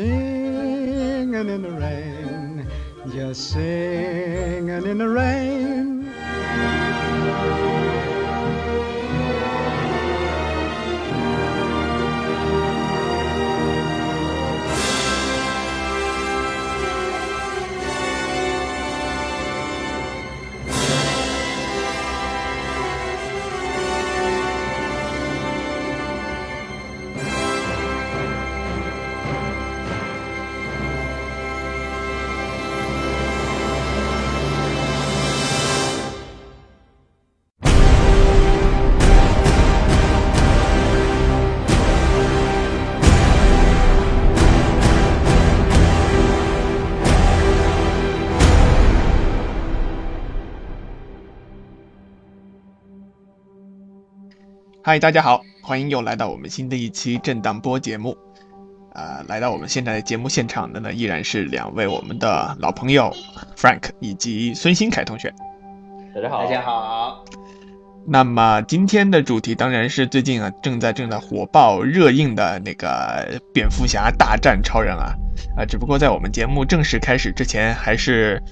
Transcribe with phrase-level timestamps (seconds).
[0.00, 2.09] singing in the rain,
[54.90, 58.18] 嗨，大家好，欢迎又来到我们新的一期震荡波节目。
[58.92, 63.14] 呃，来到我们现在的节目现场的呢，依然是两位我们的老朋友
[63.56, 65.32] Frank 以及孙新凯同学。
[66.12, 67.24] 大家好，大家好。
[68.04, 75.14] 那么今天的主题当然是最近啊正在正在火爆热映的那个蝙蝠侠大战超人啊
[75.56, 75.64] 啊！
[75.64, 78.42] 只不过在我们节目正式开始之前，还是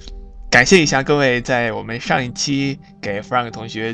[0.49, 3.93] 感谢一下各位在我们上一期给 Frank 同学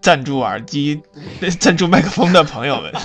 [0.00, 1.02] 赞助耳机、
[1.60, 2.92] 赞助麦克风的朋友们。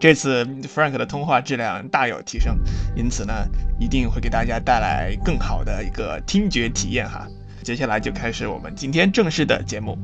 [0.00, 2.58] 这次 Frank 的通话质量大有提升，
[2.96, 3.32] 因此呢，
[3.78, 7.26] 一定会给大家带来更好的一个听觉体验哈。
[7.62, 9.96] 接下来就开始我们今天正式的节目。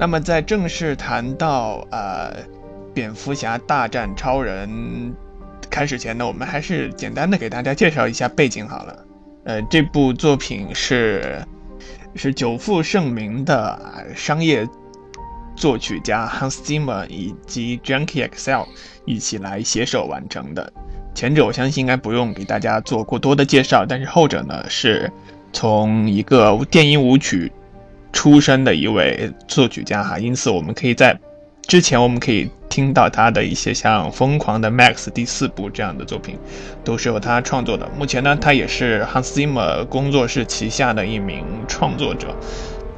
[0.00, 2.34] 那么在正式谈到呃
[2.92, 5.14] 蝙蝠侠大战超人
[5.70, 9.04] 开始前呢，我们还是简单的给大家介绍一下背景好了。
[9.44, 11.44] 呃，这部作品是
[12.14, 14.68] 是久负盛名的商业。
[15.56, 18.66] 作曲家 Hans Zimmer 以及 Junkie XL
[19.04, 20.72] 一起来携手完成的。
[21.14, 25.12] 前者我相信应该不用给大家做过多的介绍，但是后者呢，是
[25.52, 27.52] 从一个电音舞曲
[28.10, 31.18] 出身的一位作曲家哈，因此我们可以在
[31.66, 36.36] 之前我们可以听到他的一些像《疯狂的 Max》第四部这样的作品，
[36.84, 37.88] 都是由他创作的。
[37.96, 42.34] 目前呢，他也是 Hans Zimmer 工作室旗下的一名创作者。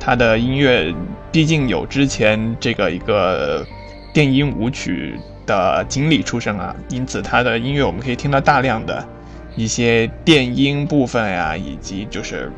[0.00, 0.92] 他的音乐
[1.30, 3.64] 毕竟有之前这个一个
[4.12, 9.06] 电音舞曲的经历出身啊，因此他的音乐我们可以听到大量的
[9.54, 12.50] 一些电音部分呀，以及就是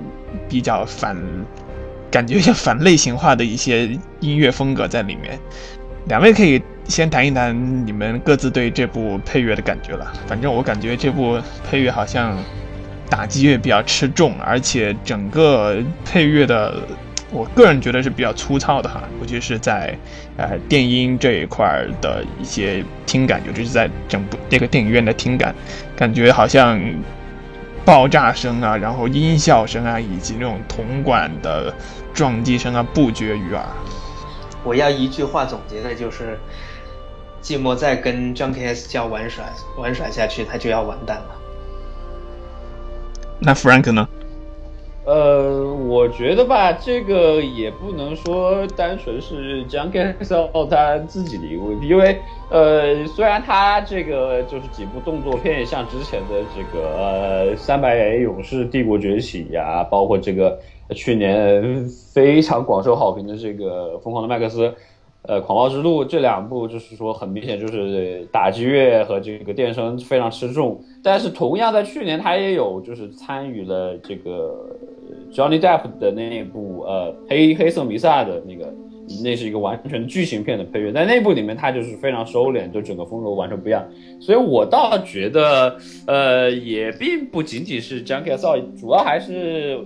[0.48, 1.16] 比较反
[2.10, 3.91] 感觉像反类型化的一些
[4.21, 5.38] 音乐风格在里面。
[6.06, 10.12] 两位可以先谈一谈你们各自对这部配乐的感觉了。
[10.26, 11.38] 反正我感觉这部
[11.69, 12.37] 配乐好像
[13.09, 16.75] 打击乐比较吃重，而且整个配乐的。
[17.31, 19.92] 我个人觉得是比较粗糙的哈，尤其是在，
[20.37, 25.53] 呃，电音这一块的一些听感，尤其是在整部这个电影院的听感，
[25.97, 26.81] 感觉好像
[27.84, 31.75] 爆炸声啊，然后音效声啊，以及那种铜管的
[32.12, 33.65] 撞击声啊，不绝于耳。
[34.65, 36.39] 我要一句话总结的就是，
[37.43, 39.45] 寂寞再跟 Junkie S 交玩耍
[39.77, 41.37] 玩耍下去，他就要完蛋了。
[43.39, 44.09] 那 Frank 呢？
[45.07, 60.59] 呃，我觉得吧，这个也不能说单纯是 Junkie XL 他自己的一个问题，因为呃，虽然他这个就是几部动作片，像之前的这个呃《三百勇士帝国崛起》呀，包括这个
[60.91, 64.69] 去年非常广受好评的这个《疯狂的麦克斯》。
[65.27, 74.54] 呃，狂暴之路这两部就是说很明显就是打击乐和这个电声非常吃重，但是同样在去年他也有就是参与了这个
[75.33, 78.71] Johnny Depp 的那部呃黑黑色弥撒的那个，
[79.22, 83.86] 那是一个完全剧情片的配乐，在那部里面它就是非常收敛，就整个风格完全不一样，
[84.21, 89.78] 所以我倒觉得呃也并不仅仅是 Junkie XL，主要还是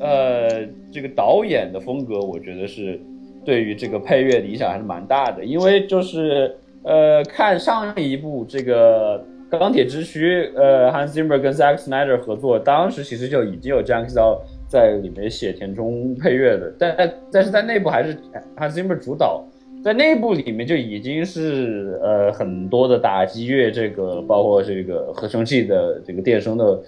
[0.00, 3.00] 呃这个导演的风格，我觉得是。
[3.46, 9.22] 对于这个配乐的影响还是蛮大的，因为就是呃，看上一部这个
[9.58, 14.38] 《钢铁之躯》，呃，Hans Zimmer 跟 Zack Snyder 合作，当时其实就已经有 Jack Zhao
[14.74, 18.14] 在里面写填充配乐的，但但是在内部还是
[18.56, 19.42] Hans Zimmer 主导，
[19.84, 26.82] 在内部里面就已经是呃很多的打击乐，这个包括这个合成器的这个电声的。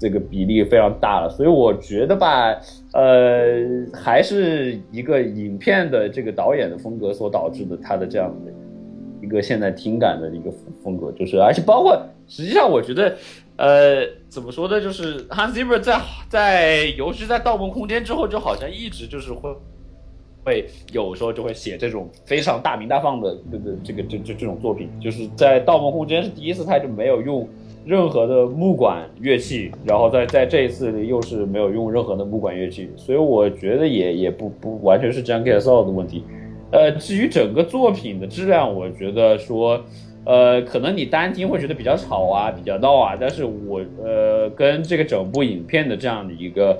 [0.00, 2.56] 这个比例非常大了，所以我觉得吧，
[2.92, 8.52] 呃，还是一个影片的这个导演的风格所导致的，他的这样的
[9.22, 10.50] 一个现在听感的一个
[10.82, 13.16] 风格，就是而且包括实际上我觉得，
[13.56, 14.80] 呃，怎么说呢？
[14.80, 19.50] 就是 Hans Zimmer 在在，尤其在《盗梦空间》之后，就好像一直就是会
[20.44, 24.88] 会有时候就会写这种非常大名大放的这个这个这这这种作品。
[25.00, 27.48] 就是在《盗梦空间》是第一次，他就没有用
[27.84, 36.22] 任何的木管乐器，然后在在这一次又是没有用任何的木管乐器，所以我觉得也也不不完全是 John Cazale 的问题。
[36.70, 39.84] 呃，至于整个作品的质量，我觉得说。
[40.24, 46.78] 呃，可能你单听会觉得比较吵啊，比较闹啊，但是我呃跟这个整部影片的这样的一个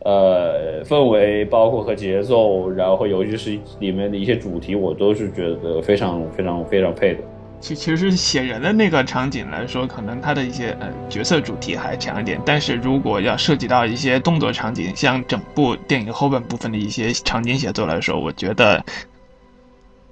[0.00, 7.20] 呃氛围，包括和节奏，然后尤其是里面的一些主题，我都是觉得非常非常非常配的。
[7.60, 18.84] 其其实写人的那个场景来说，可能它的一些呃角色主题还强一点，但是如果要涉及到一些动作场景，像整部电影后半部分的一些场景写作来说，我觉得。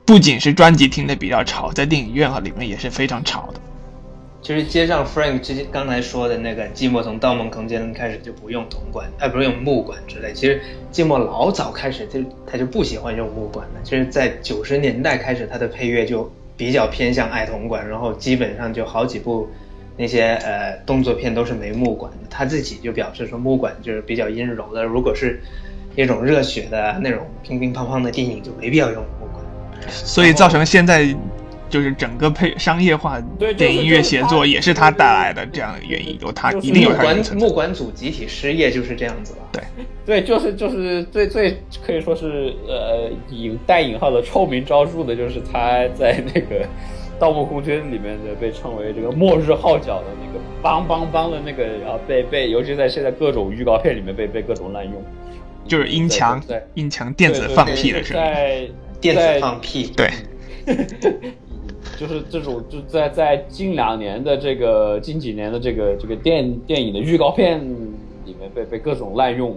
[0.07, 3.61] 不仅是专辑听的比较吵，在电影院和里面也是非常吵的。
[4.41, 10.33] 其实接上 Frank 之前刚才说的那个，寂寞从《盗梦空间》开始就不用铜管，哎，不是用木管之类。
[10.33, 10.61] 其实
[10.93, 13.81] 寂寞老早开始就他就不喜欢用木管的。
[13.83, 19.49] 其实，在九十年代开始，他的配乐就比较偏向爱铜管，然后基本上就好几部
[19.97, 22.19] 那些呃动作片都是没木管的。
[22.31, 25.41] 他自己就表示说，木管就是比较阴柔的，如果是
[25.97, 29.05] 那种热血的那种乒乒乓乓的电影，就没必要用。
[29.89, 31.15] 所以造成现在
[31.69, 33.21] 就是整个配商业化
[33.57, 39.39] 电音乐协作也是他带来的这样的原因，有他一定有他的木管组集体失业就是这样子了。
[39.53, 39.63] 对，
[40.07, 46.65] 对，就是就是最最可以说是呃引带引号的臭名昭著的，就是他在那个
[47.19, 55.05] 《盗墓空间》里面的被称为这个末日号角的那个梆梆梆的那个，然后被被尤其在现在各种预告片里面被被各种滥用，
[55.67, 56.41] 就是音墙
[56.75, 57.49] 音墙电子。
[57.49, 58.73] 放屁的声音。
[59.01, 60.11] 电子放屁，对，
[61.99, 67.61] 就是这种就在在近两年的这个近几年的这个这个电电影的预告片
[68.25, 69.57] 里面被被各种滥用，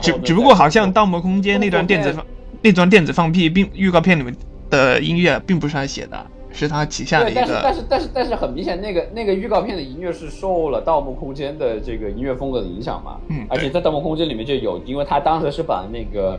[0.00, 2.24] 只只不过好像《盗梦空间》那段电子放
[2.62, 4.34] 那段电子放屁，并预告片里面
[4.70, 6.26] 的音乐并不是他写的，
[6.56, 7.40] 是他旗下的一个。
[7.40, 13.20] 但是但是但是但是很明显，那个那个预告片的音乐是受了《盗梦空间》的这个音乐风格的影响嘛？
[13.28, 16.38] 嗯，而且在《盗梦空间》里面就有，因为他当时是把那个。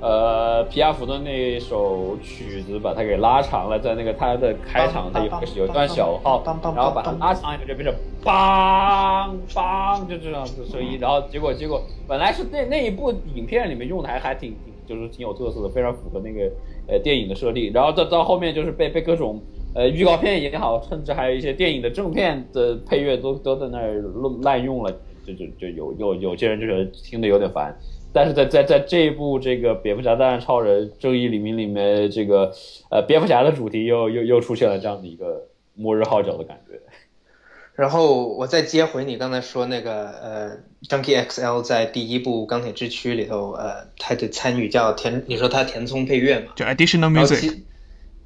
[0.00, 6.42] 呃，皮亚福的那首曲子把它给拉长了，在那个它的开场，它有有一段小号，
[6.76, 10.98] 然后把它拉长以后，就变成梆梆，就这样子声音。
[11.00, 16.50] 然后结果结果本来是那那一部影片里面用的还还挺挺，就是挺有特色的，非常符合那个
[16.86, 17.72] 呃电影的设定。
[17.72, 19.40] 然后到到后面就是被被各种
[19.74, 24.02] 呃预告片也好，甚至还有一些电影的正片的配乐都都在那儿
[24.42, 24.92] 滥用了，
[25.26, 27.76] 就就就有有有些人就是听得有点烦。
[28.12, 32.52] 但是在在在这一部这个蝙蝠侠大战超人正义黎明里面，这个
[32.88, 36.78] 呃蝙蝠侠的主题又又又出现了这样的一个末日号角的感觉。
[37.74, 40.50] 然后我再接回你刚才说那个呃
[40.88, 46.52] ，Junkie XL 在第一部钢铁之躯里头呃，他的参与叫填，你说他填充配乐嘛？
[46.54, 47.40] 就 Additional Music。
[47.40, 47.64] 其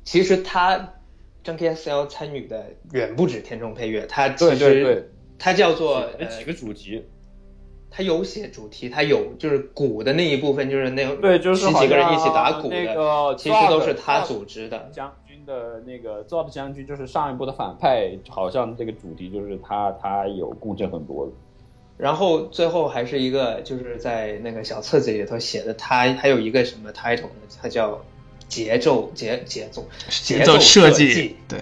[0.05, 0.97] 其实他
[1.49, 7.03] Junkie XL 参与的远不止天中配乐，他其实他叫做几个主题。
[7.91, 14.91] 他有写主题，他有就是鼓的那一部分，就是那对，就是十几个人一起打鼓的，其实都是他组织的。
[14.93, 21.33] 将军的那个 Zod 将军就是上一部的反派，好像这个主题就是他，他有共振很多的。
[21.97, 27.49] 然后最后还是一个，就是在那个小册子里头写的，他还有一个什么 title 呢？
[27.61, 27.99] 他叫
[28.49, 31.61] 节奏节节奏节奏设计，对。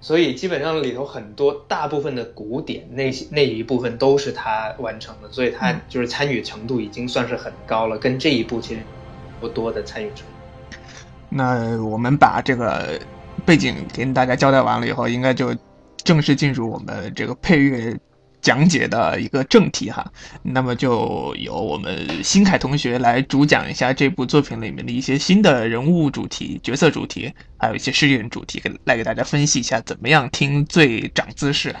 [0.00, 8.80] 所以基本上里头很多大部分的古典那些那一部分都是他完成的，所以他就是参与程度已经算是很高了，跟这一部其实
[9.40, 10.76] 不多的参与程度。
[11.28, 12.98] 那我们把这个
[13.46, 15.56] 背景给大家交代完了以后，应该就
[16.02, 17.96] 正式进入我们这个配乐。
[18.42, 20.04] 讲解的一个正题哈，
[20.42, 31.74] 那么就由我们新凯同学来主讲一下这部作品里面的一些新的人物主题、角色主题，还有一些事件主题，给来给大家分析一下怎么样听最长姿势。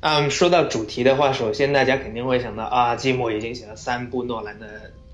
[0.00, 4.66] 嗯，说到主题的话，首先大家肯定会想到啊，季默已经写了三部诺兰的《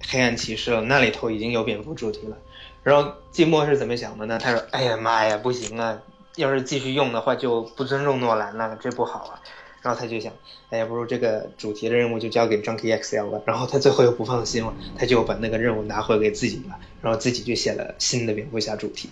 [0.09, 2.37] 黑暗骑士》了，那里头已经有蝙蝠主题了。
[2.83, 4.39] 然后季默是怎么想的呢？
[4.39, 5.99] 他说：“哎呀妈呀，不行啊，
[6.37, 9.41] 要是继续用的话就不尊重诺兰了，这不好啊。”
[9.85, 10.33] 然后他就想，
[10.71, 13.43] 哎呀，不如这个主题的任务就交给 Junkie XL 了。
[13.45, 16.77] 然后他最后又不放心了，他就把那个任务拿回给自己了。
[17.03, 19.11] 然后自己就写了新的蝙蝠侠主题。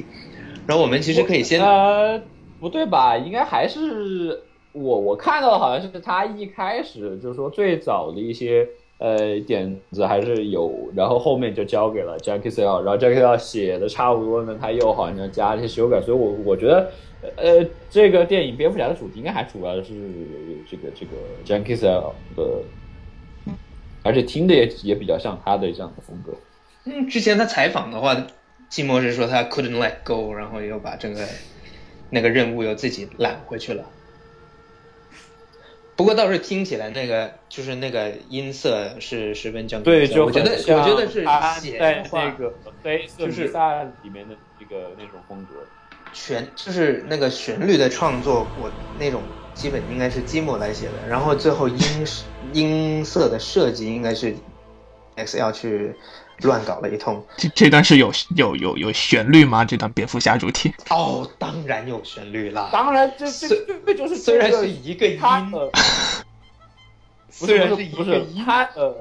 [0.67, 2.23] 然后我们其实可以先，呃，
[2.59, 3.19] 不对吧？
[3.19, 16.91] 应该还是我我看到的好像是他一开始就是说最早的一些呃点子还是有，然后后面就交给了 Jackie s e l 然后 Jackie s e l 写的差不多呢，他又好像加了一些修改，所以我我觉得，
[17.37, 19.93] 呃，这个电影蝙蝠侠的主题应该还主要是
[20.69, 21.13] 这个这个
[21.45, 22.65] Jackie s e l 的，
[24.03, 26.37] 而且听的也也比较像他的这样的风格。
[26.85, 28.27] 嗯，之前他采访的话，
[28.69, 31.25] 季默是说他 couldn't let go，然后又把整个
[32.11, 33.85] 那个任务又自己揽回去了。
[35.95, 41.25] 不过倒是听起来那个就是那个音色是十分正对，就我觉得我觉得是
[41.61, 42.53] 写在那个
[42.83, 45.65] 黑色里面的这个那种风格。
[46.13, 49.23] 全就是那个旋律的创作，我那种
[49.55, 51.79] 基本应该是积木来写的，然后最后音
[52.53, 54.35] 音色的设计应该是
[55.17, 55.95] XL 去
[56.43, 57.25] 乱搞了一通。
[57.37, 59.65] 这这段是有有有有旋律吗？
[59.65, 60.73] 这段蝙蝠侠主题？
[60.91, 62.69] 哦，当然有旋律啦。
[62.73, 65.21] 当然，这这这这就是虽然这个是一个音，
[67.31, 68.95] 虽然是一个音，他呃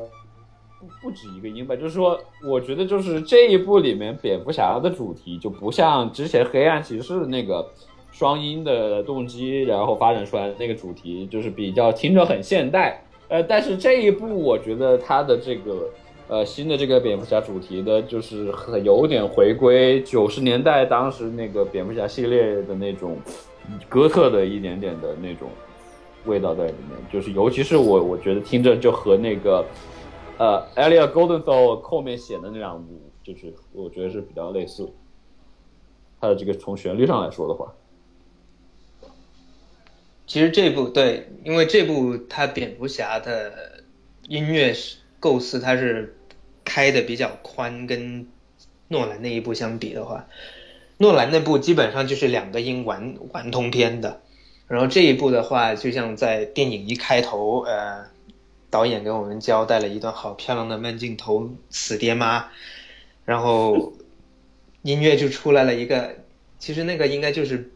[0.82, 7.70] 不不止一个音吧，就是说，我觉得就是这一部里面蝙蝠侠的主题就不像之前黑暗骑士那个
[8.12, 13.04] 双音的动机，然后发展出来那个主题，就是比较听着很现代。
[13.28, 15.90] 呃，但是这一部我觉得它的这个
[16.28, 23.18] 呃新的这个蝙蝠侠主题的，就是很有点回归九十年代当时那个蝙蝠侠系列的那种
[23.88, 25.48] 哥特的一点点的那种
[26.26, 29.66] 味道在里面，就是尤其是我我觉得听着就和那个
[30.42, 34.92] 呃 Elia Goldenthal 后面写的那两部，就是我觉得是比较类似。
[36.20, 37.76] 它的这个从旋律上来说的话，
[40.26, 43.84] 其实这部对，因为这部它蝙蝠侠的
[44.28, 44.74] 音乐
[45.20, 46.18] 构思，它是
[46.66, 48.28] 开的比较宽，跟
[48.88, 50.28] 诺兰那一部相比的话，
[50.98, 54.22] 诺兰那部基本上就是两个音完完通篇的，
[54.68, 58.08] 然后这一部的话，就像在电影一开头，呃，
[58.72, 62.48] 导演给我们交代了一段好漂亮的慢镜头，死爹妈，
[63.26, 63.94] 然后
[64.82, 66.16] 音乐就出来了一个，
[66.58, 67.70] 其实那个应该就是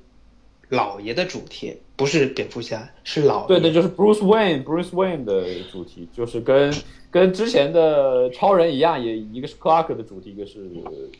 [0.69, 3.47] 老爷的主题，不是蝙蝠侠，是老爷。
[3.47, 6.73] 对的，就是 Bruce Wayne Bruce Wayne 的主题，就是跟
[7.11, 10.69] 跟之前的超人一样，也一个是 Clark 的主题，一个是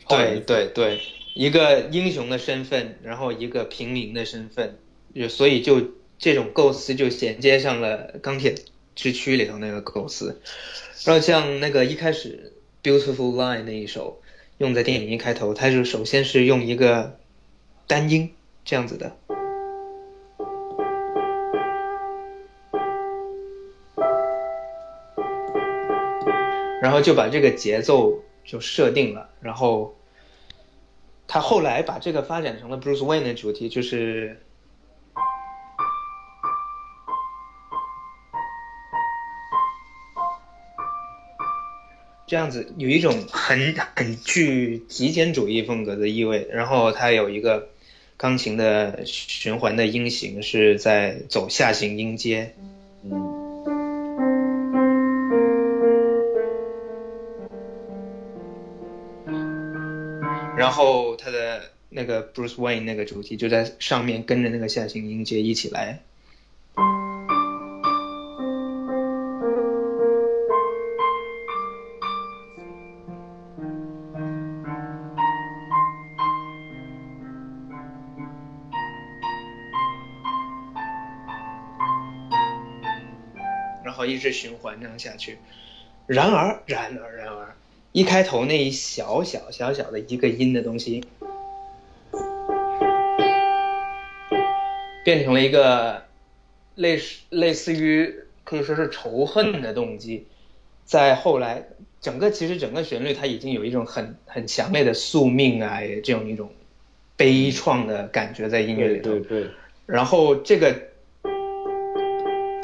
[0.07, 0.99] 超人对对对，
[1.33, 4.77] 一个英雄的身份，然后一个平民的身份，
[5.13, 5.81] 就所以就
[6.17, 8.55] 这种构思就衔接上了钢铁
[8.95, 10.41] 之躯里头那个构思。
[11.03, 14.21] 然后像那个一开始 Beautiful Line 那一首，
[14.57, 17.19] 用在电影一开头，它是首先是用一个
[17.85, 18.33] 单音
[18.63, 19.15] 这样子的。
[26.81, 29.95] 然后就把这个节奏就设定了，然后
[31.27, 34.39] 他后来把这个发展成了 Bruce Wayne 的主题，就是
[42.27, 46.47] 这样子，有一种很很具极简主义风格的意味。
[46.51, 47.69] 然后它有一个
[48.17, 52.53] 钢琴的循环的音型是在走下行音阶，
[53.03, 53.11] 嗯。
[60.57, 65.99] 然后他的那个 Bruce Wayne 那个主题就在上面跟着那个下行音阶一起来。
[84.15, 85.37] 一直循环这样下去。
[86.07, 87.55] 然而，然而，然而，
[87.91, 91.03] 一开头那一小小小小的一个音的东西，
[95.03, 96.05] 变成了一个
[96.75, 100.27] 类似类似于可以说是仇恨的动机，
[100.85, 101.67] 在后来
[101.99, 106.51] 整个其实整个旋律它已经有一种很很强烈的宿命啊，也这种一种
[107.17, 109.09] 悲怆的感觉在音乐里头。
[109.09, 109.49] 对对对，
[109.87, 110.75] 然后这个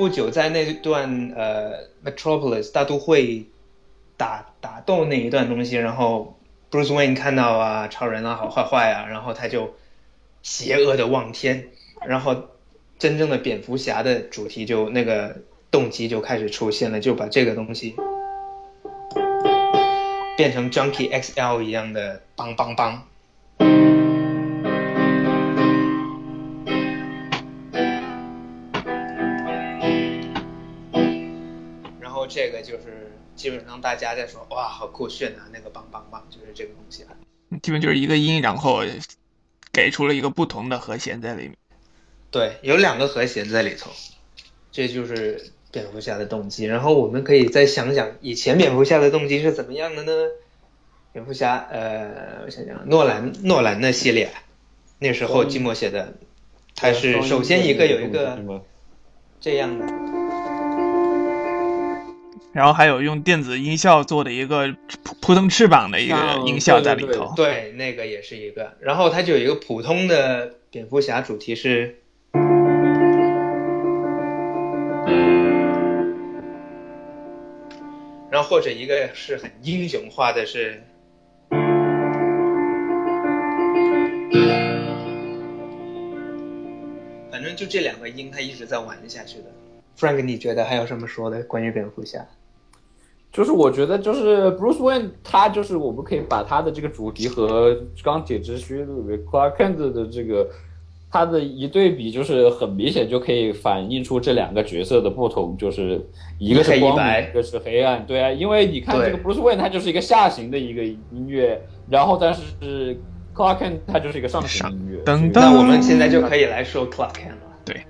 [0.01, 3.45] 不久在那段呃 Metropolis 大都会
[4.17, 6.39] 打打斗那一段东西，然后
[6.71, 9.75] Bruce Wayne 看到啊超人啊好坏坏啊，然后他就
[10.41, 11.67] 邪恶的望天，
[12.03, 12.35] 然后
[12.97, 15.37] 真正的蝙蝠侠的主题就那个
[15.69, 17.95] 动机就开始出现了，就把这个东西
[20.35, 24.00] 变成 Junkie XL 一样的梆梆梆。
[32.61, 37.09] 个就是基本上大家在说哇好酷炫啊，那个棒棒棒就是这个东西了。
[37.61, 38.83] 基本就是一个音，然后
[39.73, 41.55] 给出了一个不同的和弦在里面。
[42.29, 43.91] 对，有两个和弦在里头，
[44.71, 50.13] 这就是蝙蝠侠的动机，然后我们可以再想想以前蝙蝠侠的动机是怎么样的呢？
[51.11, 54.31] 蝙蝠侠，呃，我想想，诺兰诺兰的系列，
[54.97, 56.13] 那时候寂寞写的，
[56.73, 58.63] 他是首先一个有一个
[59.41, 59.85] 这样的，
[62.53, 64.67] 然后还有用电子音效做的一个
[65.03, 66.15] 扑扑腾翅膀的一个
[66.45, 71.97] 音效在里头，对，那个也是一个，然后它就有一个普通的蝙蝠侠主题是。
[78.29, 80.81] 然后或者一个是很英雄化的是，
[87.29, 89.45] 反正就这两个音，他一直在玩下去的。
[89.97, 92.25] Frank，你觉得还有什么说的关于蝙蝠侠？
[93.31, 98.83] 就是我觉得就是 Bruce Wayne，他就是我们可以把他的这个主题和钢铁之躯
[99.29, 100.47] Clark Kent 的这个。
[101.13, 106.01] 他的一对比就是很明显，就可以反映出这两个角色的不同，就是
[106.39, 108.05] 一个是光明，一个是黑暗。
[108.05, 112.97] 对啊，因为你看这个 Bruce Wayne，他就是一个下行的一个音乐，然后但是
[113.35, 115.03] Clark Kent 他就是一个上行音乐。
[115.33, 117.57] 那我们现在就可以来说 Clark Kent 了。
[117.65, 117.81] 对，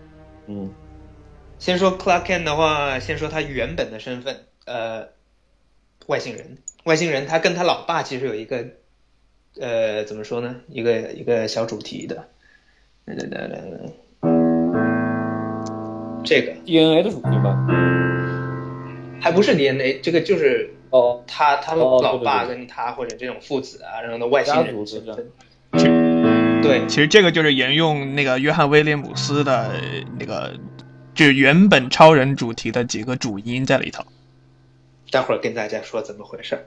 [0.48, 0.68] 嗯，
[1.60, 5.06] 先说 Clark Kent 的话，先说他原本的身份，呃，
[6.08, 6.58] 外星人。
[6.84, 8.66] 外星人他跟他老爸其实有一个，
[9.60, 10.56] 呃，怎么说呢？
[10.68, 12.28] 一个一个小主题的。
[16.24, 17.58] 这个 DNA 的主题吧，
[19.20, 25.32] 还不是 DNA，这个就是哦，他他老爸跟他或者这种父子啊，然后的外星人身份。
[26.62, 29.74] 对，其实这个就是沿用那个约翰威廉姆斯的
[30.20, 30.54] 那个，
[31.16, 34.06] 就是原本超人主题的几个主音在里头。
[35.12, 36.66] 待会儿跟大家说怎么回事儿。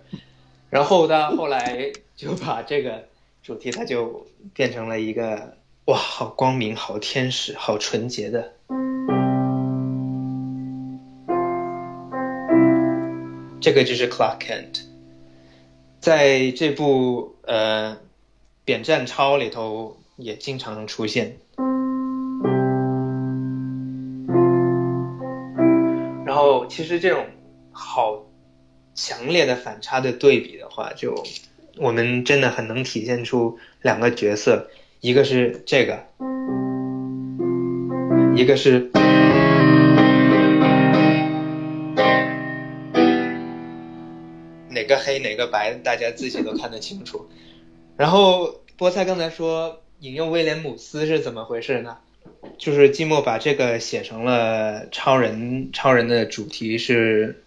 [0.70, 3.08] 然后呢后来就把这个
[3.42, 5.56] 主题，他就变成了一个。
[5.86, 8.54] 哇，好光明，好天使，好纯洁的。
[13.60, 14.80] 这个就是 Clark Kent，
[16.00, 17.96] 在这部呃
[18.64, 21.36] 《扁战超》里头也经常出现。
[26.24, 27.26] 然后，其实这种
[27.72, 28.24] 好
[28.94, 31.24] 强烈的反差的对比的话，就
[31.76, 34.70] 我们真的很能体现出两个角色。
[35.00, 36.04] 一个是这个，
[38.34, 38.90] 一个是
[44.70, 47.28] 哪个黑哪个白，大家自己都看得清楚。
[47.96, 51.98] 然后菠菜刚才说引用威廉姆斯是怎么回事呢？
[52.56, 57.42] 就是寂寞把这个写成了超人，超人的主题是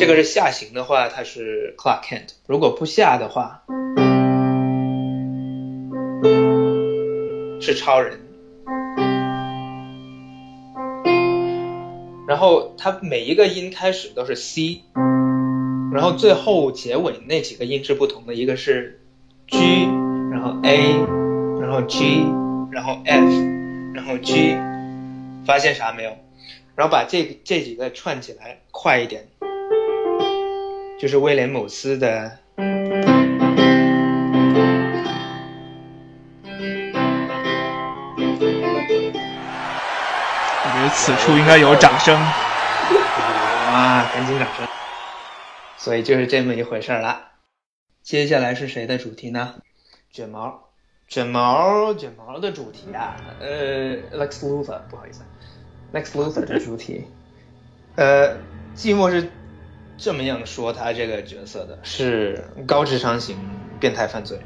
[0.00, 3.62] 这个是下行的话，它是 Clark Kent；如果不下的话。
[7.60, 8.18] 是超人，
[12.26, 14.80] 然后它每一个音开始都是 C，
[15.92, 19.02] 然后最后结尾那几个音是不同的，一个是
[19.48, 19.84] G，
[20.32, 20.96] 然后 A，
[21.60, 22.24] 然后 G，
[22.72, 23.26] 然后 F，
[23.92, 24.56] 然后 G，
[25.44, 26.16] 发现啥没有？
[26.74, 29.26] 然后把这这几个串起来快一点，
[31.00, 32.36] 就是威廉姆斯的。
[32.58, 32.62] 我
[40.74, 44.68] 觉得此处应该有掌声，哇， 赶紧掌声！
[45.78, 47.28] 所以就是这么一回事了。
[48.02, 49.54] 接下来是谁的主题呢？
[50.12, 50.68] 卷毛，
[51.08, 55.22] 卷毛，卷毛的主题啊，呃，Lex Luthor，不好意思
[55.94, 57.06] ，Lex Luthor 的主题，
[57.96, 58.36] 呃，
[58.76, 59.30] 寂寞是
[60.00, 63.36] 这么样说他这个角色的，是高智商型
[63.78, 64.38] 变态犯罪，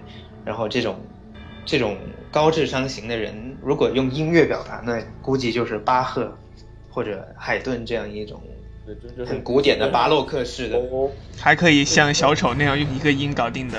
[0.44, 0.98] 然后这种。
[1.66, 1.96] 这种
[2.30, 6.30] 高智商型的人，如果用音乐表达那，估计就是巴赫
[6.90, 8.38] 或者海顿这样一种
[9.26, 10.78] 很古典的巴洛克式的，
[11.40, 13.78] 还可以像小丑那样用一个音搞定的。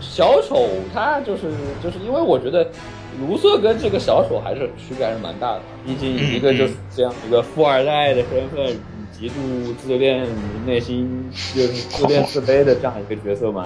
[0.00, 2.66] 小丑他就是就是因为我觉得
[3.20, 8.80] 卢瑟跟这个小丑还是区别还是蛮大的，毕竟一个就是这样一个富二代的身份，
[9.22, 9.34] 极度
[9.78, 10.26] 自恋，
[10.66, 13.64] 内心就是自恋自卑的这样一个角色嘛。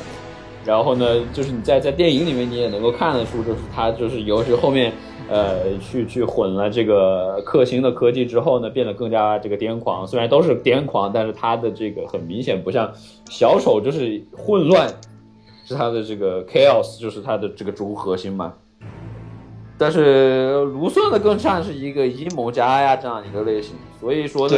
[0.66, 4.92] 然后呢，就是你在在电影里面你也能够看得出，就是他就是尤其后面，
[5.30, 10.06] 呃，去去混了这个克星的科技之后呢，变得更加这个癫狂。
[10.06, 12.92] 虽然都是癫狂，但是他的这个很明显不像
[13.30, 14.86] 小丑，就是混乱，
[15.64, 18.52] 是他的这个 chaos，就是他的这个主核心嘛。
[19.78, 23.74] 但是卢瑟呢，更像是一个阴谋家呀这样一个类型。
[23.98, 24.56] 所以说呢。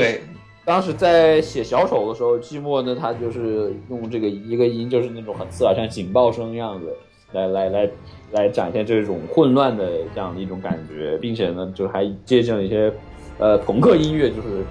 [0.68, 6.92] 当时在写小丑的时候，季末呢，他就是用这个一个音，就是那种很刺耳，像警报声一样的，
[7.32, 7.90] 来来来
[8.32, 12.92] 来展现这种混乱的这样的一种感觉，并且呢，就还借鉴了一些
[13.38, 14.62] 呃朋克音乐，就是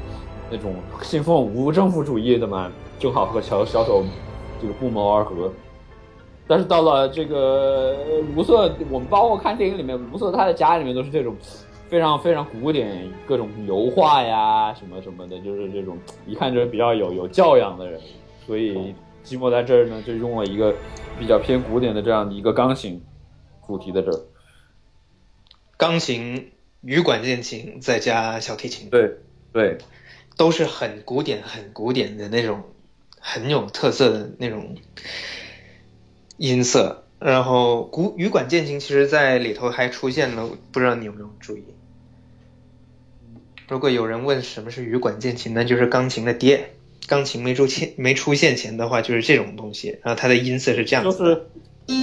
[0.51, 4.03] 那种信奉无政府主义的嘛，正好和小小丑
[4.62, 5.51] 这个不谋而合。
[6.45, 7.95] 但是到了这个
[8.36, 11.36] 卢瑟，我们包括看电影里面，卢瑟他的家里面都是这种
[11.89, 18.00] 非常非常古典，各种油画呀什么什么的，就是这种一看就是比较有有教养的人。
[18.45, 20.76] 所以寂寞在这儿呢，就用了一个
[21.19, 23.02] 比较偏古典的这样的一个钢琴
[23.65, 24.21] 主题在这儿。
[25.78, 29.17] 钢琴、羽管键琴再加小提琴，对
[29.54, 29.78] 对，
[30.36, 32.63] 都是很古典、很古典的那种，
[33.19, 34.76] 很有特色的那种
[36.38, 37.04] 音色。
[37.19, 41.63] 然后古羽管键琴其实在里头还出现了，不知道你有没有注意？
[43.69, 46.69] 如果有人问什么是羽管键琴，那就是钢琴的爹。
[47.06, 49.97] 钢琴没出现没出现前的话，就是这种东西。
[50.03, 51.36] 然后它的音色是这样就子的，
[51.89, 51.95] 是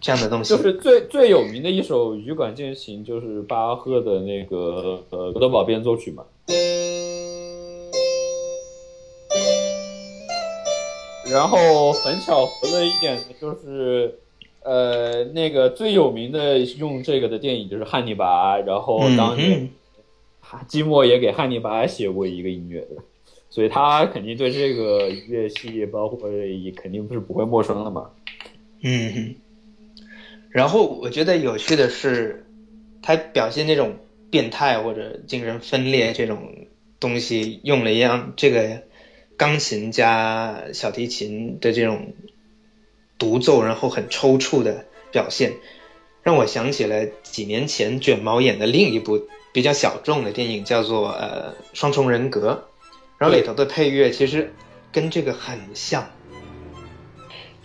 [0.00, 0.56] 这样的东西。
[0.56, 6.24] 就是最最有名的一首羽管键琴，就是巴赫的那个呃格德堡变奏曲嘛。
[11.30, 14.18] 然后很巧合的一点呢，就是
[14.62, 19.70] 呃那个最有名的用这个的电影就是《汉尼拔》，然后当年嗯
[20.40, 23.02] 哈基莫也给汉尼拔写过一个音乐，的？
[23.48, 28.10] 所以他肯定对这个乐器，包括也肯定不是不会陌生的嘛。
[28.82, 29.34] 嗯哼，
[30.50, 32.46] 然后我觉得有趣的是，
[33.02, 33.96] 他表现那种
[34.30, 36.66] 变态或者精神分裂这种
[37.00, 38.82] 东西，用了一样这个
[39.36, 42.12] 钢琴加小提琴的这种
[43.20, 45.52] 独奏，然后很抽搐的表现，
[46.24, 52.66] 让我想起了几年前卷毛演的另一部比较小众的电影，叫做呃《双重人格》，
[53.18, 54.52] 然后里头的配乐其实
[54.90, 56.10] 跟这个很像。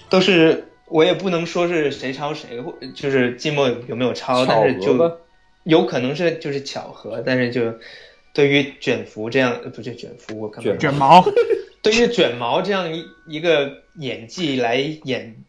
[0.07, 5.19] 都是我也不能说是谁抄谁，或就是寂寞有没有抄，但是就
[5.63, 7.73] 有可能是就是巧合，但是就
[8.33, 11.25] 对于卷福这样，呃不是卷福，我看卷卷毛，
[11.81, 15.43] 对于卷毛这样一一个演技来演，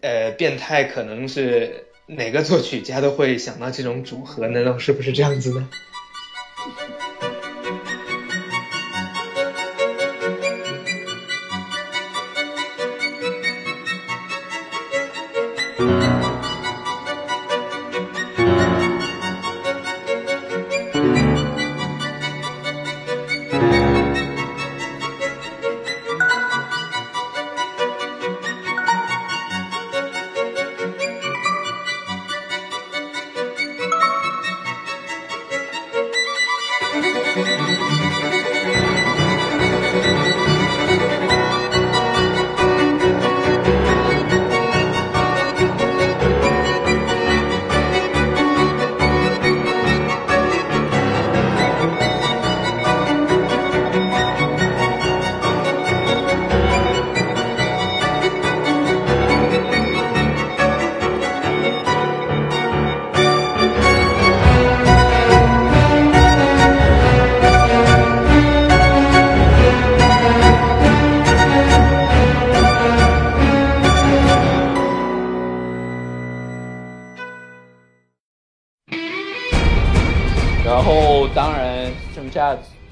[0.00, 5.64] 呃，变态，可能是哪个作曲家都会想到这种组合，难道是不是这样子的？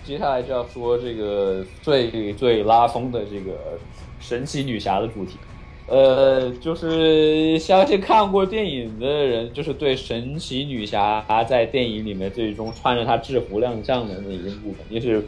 [0.06, 3.76] 接下来就要说这个最最拉风的这个
[4.20, 5.36] 神奇女侠的主题。
[5.88, 15.24] 呃，就是相信看过电影的人，就是对神奇女侠她在电影里面最终穿着她制服亮相的那一部分，也是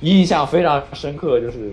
[0.00, 1.72] 印象非常深刻，就是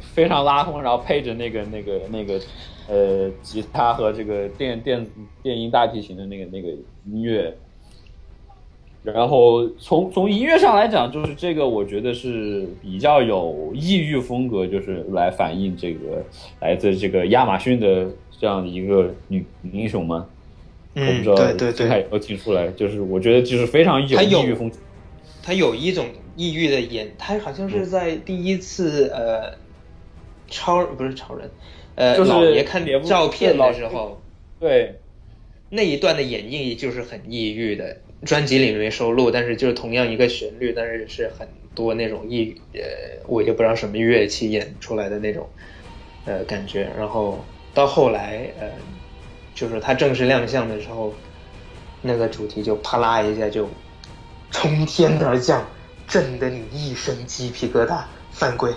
[0.00, 2.40] 非常拉风，然后配着那个 那个那个
[2.88, 5.04] 呃吉他和这个电电
[5.42, 6.68] 电音大提琴的那个那个
[7.06, 7.56] 音乐，
[9.04, 16.24] 然后从从音乐上来讲，就是这个我觉得是比较有异域风格，就是来反映这个
[16.60, 18.08] 来自这个亚马逊的
[18.40, 20.26] 这样的一个女女英雄嘛。
[20.94, 24.76] 我不嗯，知道对对对，这还有听出来，就是我觉得就是非常有异域风格。
[25.42, 29.54] 他有一种抑郁的演，他好像是在第一次呃，
[30.48, 31.50] 超不是超人，
[31.96, 34.22] 呃，就是老爷看照片的时候，
[34.58, 34.94] 对，
[35.68, 42.80] 那一段的演绎就是很抑郁的，专辑里没收录，但是就是同样一个旋律，但是是很多那种一，呃，
[43.26, 45.48] 我也不知道什么乐器演出来的那种，
[46.24, 46.90] 呃，感觉。
[46.96, 48.68] 然后到后来，呃，
[49.54, 51.14] 就是他正式亮相的时候，
[52.02, 53.68] 那个主题就啪啦一下就
[54.50, 55.66] 从天而降，
[56.06, 58.02] 震得你一身鸡皮疙瘩。
[58.34, 58.74] 犯规，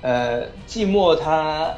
[0.00, 1.74] 呃，季末他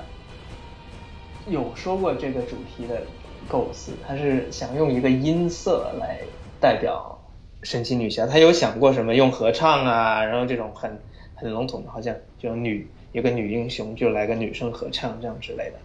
[1.49, 3.03] 有说过这个主题的
[3.49, 6.21] 构思，他是想用一个音色来
[6.61, 7.19] 代表
[7.63, 10.99] 神奇女侠，他有想过什么用合唱啊，然后这种很
[11.35, 15.79] 很笼统的，好像就女有个女英雄就来个女生合唱这样之类的，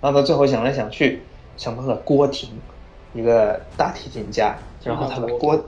[0.00, 1.20] 然后到最后想来想去，
[1.56, 2.50] 想到了郭婷，
[3.14, 5.58] 一个大提琴家，然后他的郭。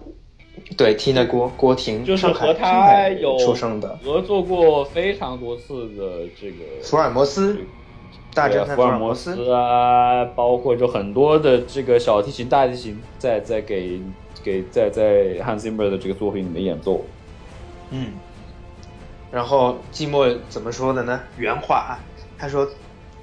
[0.77, 7.61] 对，听的郭郭婷，就是和他有出生的合作过非常多次的这个福尔摩斯，
[8.35, 14.01] 大侦探福尔摩斯，啊，包括就很多的这个小提琴、大提琴在在给
[14.45, 17.05] 给在在 Hans Zimmer 的这个作品里面演奏。
[17.91, 18.13] 嗯，
[19.33, 21.21] 然后季末怎么说的呢？
[21.37, 21.93] 原话啊，
[22.39, 22.69] 他说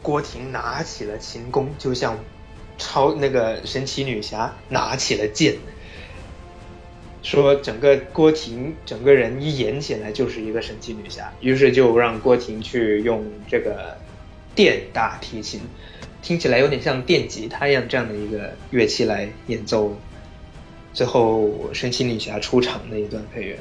[0.02, 2.18] 郭婷拿起了琴弓，就像
[2.78, 5.56] 超那个神奇女侠拿起了剑。
[7.22, 13.98] 说整个郭婷整个人一演起来就是一个神奇女侠，于是就让郭婷去用这个
[14.56, 15.60] 电大提琴，
[16.22, 19.94] 听起来有点像电吉他一样这样的一个乐器来演奏，
[20.94, 23.60] 最后神奇女侠出场那一段配乐。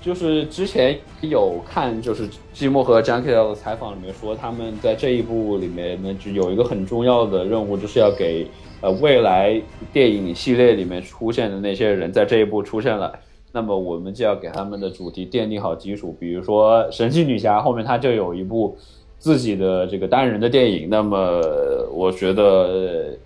[0.00, 8.46] 就是之前有看，就是季默和张克尧的采访里面说，他们在这一部里面呢，就有一个很重要的任务，就是要给
[8.82, 9.58] 呃未来
[9.94, 13.18] 电影系列里面出现的那些人，在这一部出现了，
[13.54, 16.14] 那么我们就要给他们的主题奠定好基础。
[16.18, 18.76] 比如说神奇女侠后面它就有一部
[19.18, 21.40] 自己的这个单人的电影，那么
[21.92, 23.16] 我觉得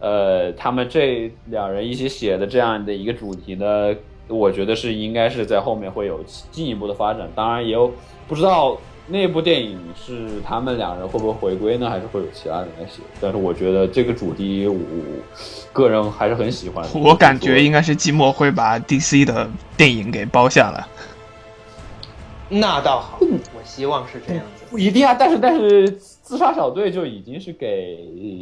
[0.00, 3.94] 呃他们这两人一起写的这样的一个主题呢。
[4.28, 7.92] 我觉得是应该是在后面会有进一步的发展，当然也有
[8.26, 8.76] 不知道
[9.08, 13.02] 那部电影是他们两人会不会回归呢，还是会有其他人来写。
[13.20, 14.78] 但是我觉得这个主题我
[15.72, 16.84] 个人还是很喜欢。
[16.94, 20.84] 我感觉应该是寂寞会把 DC 的电影给包下来。
[22.48, 24.64] 那倒好，我希望是这样子。
[24.70, 27.98] 不一定啊，但是但是自杀小队就已经是给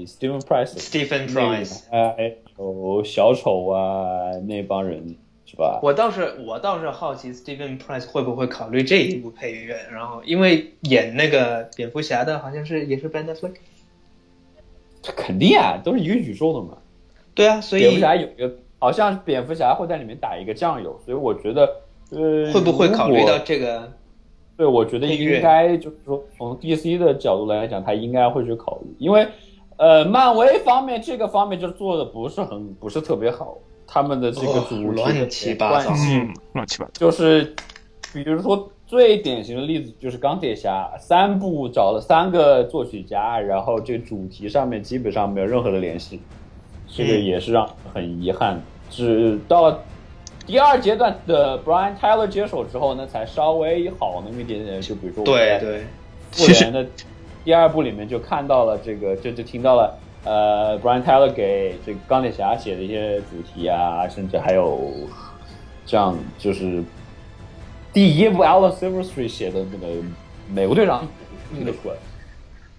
[0.07, 5.17] Stephen Price、Stephen 那 Price，个还有小丑啊那帮人
[5.55, 5.79] 是吧？
[5.83, 13.55] 我倒是我倒是好奇 Stephen Price 会不会考虑这一部配乐，然后因为演那个蝙蝠侠的好像是也是 Ben Affleck，
[15.01, 16.79] 这肯定啊，都是一个宇宙的嘛。
[17.35, 21.63] 对啊，所以蝙蝠侠有一个，好像蝙蝠侠会在里面打一个酱油，所以我觉得，
[22.11, 23.93] 呃，会不会考虑到这个？
[24.57, 29.27] 对，我觉得应该就是说，从 DC 的角度来讲，他应该会去考虑，因为，
[29.77, 36.91] 呃，漫威方面这个方面就做的不是很不是特别好，他们的这个哦主题的乱七八糟嗯，乱七八糟。
[36.95, 37.55] 就是，
[38.13, 46.21] 比如说最典型的例子就是钢铁侠三部找了三个作曲家，然后这个主题上面基本上没有任何的联系，
[46.89, 48.61] 这个嗯也是让很遗憾。
[48.91, 49.83] 只到了
[50.47, 54.81] 第二阶段的 Brian Tyler 接手之后呢，才稍微好那么一点点。
[54.81, 55.85] 就比如说我对，
[56.31, 56.87] 复联的
[57.45, 64.93] 第二部里面就看到了这个，就就听到了呃，Brian Tyler 给这个钢铁侠写的一些主题啊，甚至还有
[65.85, 66.83] 这样就是
[67.93, 69.87] 第一部 Alan Silverstreet 写的那个
[70.51, 71.07] 美国队长
[71.53, 71.95] 那个出来。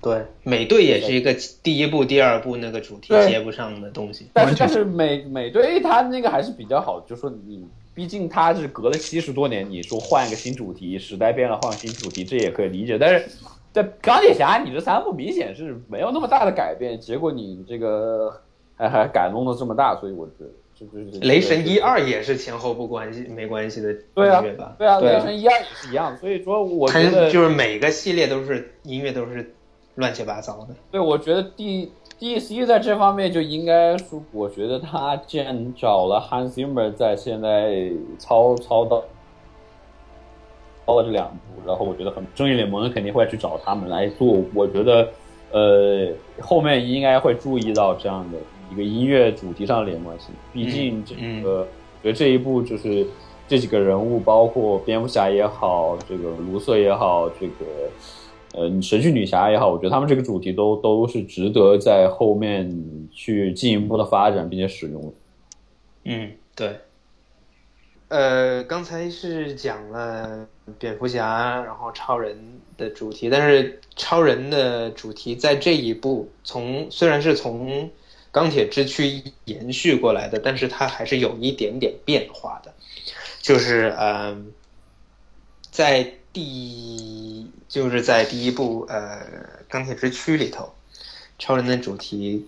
[0.02, 4.28] 对，美队也是一个第一部、第二部那个主题对接不上的东西。
[4.34, 13.00] 但是但是美美队他那个还是比较好，就说你毕竟他是隔了七十多年，你说换一个新主题，时代变了换新主题，这也可以理解。
[13.00, 13.28] 但是
[13.76, 18.32] 在钢铁侠，你这三部明显是没有那么大的改变，结果你这个
[18.78, 24.74] 还还改动的这么大，所以我觉得就是雷神一二也是前后不关系没关系的音乐吧？
[24.78, 29.54] 对啊，对雷神一二也是一样，所以说我觉得就是每个系列都是音乐都是
[29.96, 30.74] 乱七八糟的。
[30.90, 39.06] 对，我觉得 D D C 在这方面就应该说，我觉得他既然找了 Hans Zimmer 在现在操操到操
[40.94, 44.42] 了这两部，然后我觉得很正义联盟肯定会去找他们来做。
[44.54, 45.10] 我觉得
[45.52, 46.08] 呃
[46.40, 48.38] 后面应该会注意到这样的
[48.72, 53.06] 一个音乐主题上的连贯性，毕竟这嗯个、我觉得这一部就是
[53.48, 57.90] 这几个人物，包括蝙蝠侠也好，这个卢瑟也好，这个。
[58.58, 62.74] 呃，神奇女侠也好，我觉得他们这个主题都都是值得在后面
[63.12, 65.08] 去进一步的发展并且使用的。
[66.06, 66.70] 嗯，对。
[68.08, 72.38] 呃，刚才是讲了蝙蝠侠，然后超人
[72.78, 77.90] 的主题，但是超人的主题在这一部从虽然是从
[78.32, 82.72] 钢铁之躯延续过来的，但是它还是有一点点变化的，
[83.42, 84.38] 就是呃，
[85.72, 89.26] 在第就是在第一部呃
[89.68, 90.72] 钢铁之躯里头，
[91.40, 92.48] 超人的主题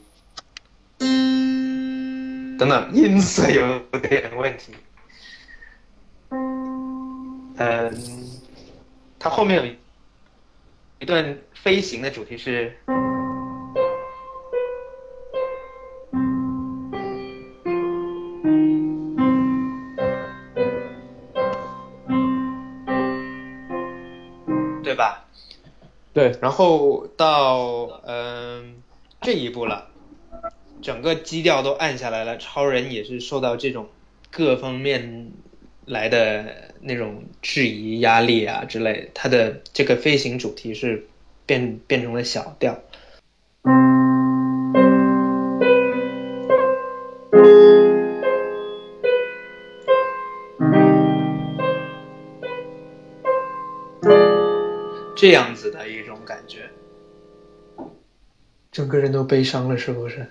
[2.59, 4.73] 等等，音色有点问题。
[7.57, 7.91] 嗯，
[9.19, 9.73] 它后面有
[10.99, 12.77] 一段飞行的主题是。
[24.83, 25.25] 对吧？
[26.13, 28.81] 对，然后到嗯、
[29.21, 29.89] 这一步了，
[30.81, 33.89] 整个基调都暗下来了，超人也是受到这种
[34.31, 35.31] 各方面
[35.87, 41.07] 来的那种质疑、压力啊之类，他的这个飞行主题是
[41.45, 42.77] 变变成了小调。
[55.15, 56.69] 这样子的一种感觉，
[58.71, 60.27] 整个人都悲伤了，是不是？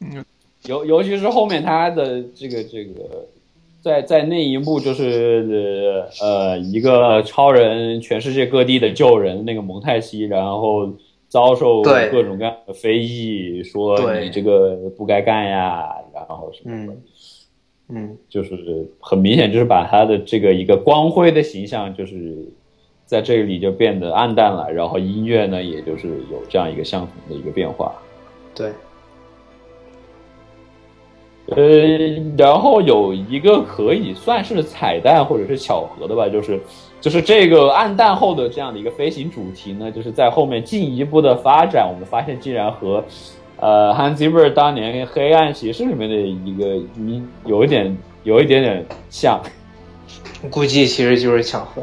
[0.00, 0.24] 嗯
[0.64, 3.26] 尤尤其是后面他的这个这个，
[3.82, 10.92] 在在那一幕就是呃一个超人全世界各地的救人那个蒙太奇，然后
[11.28, 16.92] 遭受各种各样的非议，说你这个不该干呀，然后什么的。
[16.92, 17.02] 嗯
[17.92, 22.48] 嗯，就是很明显，就是把他的这个一个光辉的形象，就是
[23.04, 27.92] 在这里就变得暗淡了，然后音乐呢，也就是有这样一个相同的一个变化。
[28.54, 28.70] 对，
[31.56, 36.60] 呃，然后有一个可以算是彩蛋或者是巧合的吧，就是
[37.00, 43.04] 就是这个暗淡后的这样的一个飞行主题呢，就是在后面进一步的发展，我们发现竟然和
[43.58, 49.40] 呃 Hans Zimmer 当年《黑暗骑士》里面的一个音有一点有一点点像。
[50.50, 51.82] 估计其实就是巧合。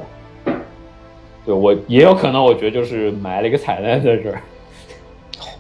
[1.46, 4.42] 对我也有可能，我觉得就是埋了一个彩蛋在这儿。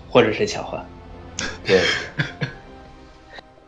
[0.10, 0.80] 或者是巧合。
[1.66, 1.80] 对，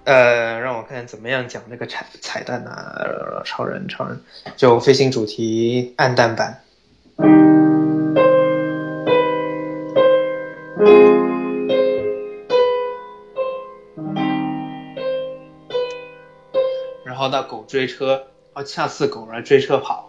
[0.09, 4.19] 呃，让我看怎么样讲这个彩彩蛋啊，呃超人超人，
[4.57, 6.63] 就飞行主题暗淡版。
[17.05, 20.08] 然后到狗追车，哦，恰似狗来追车跑。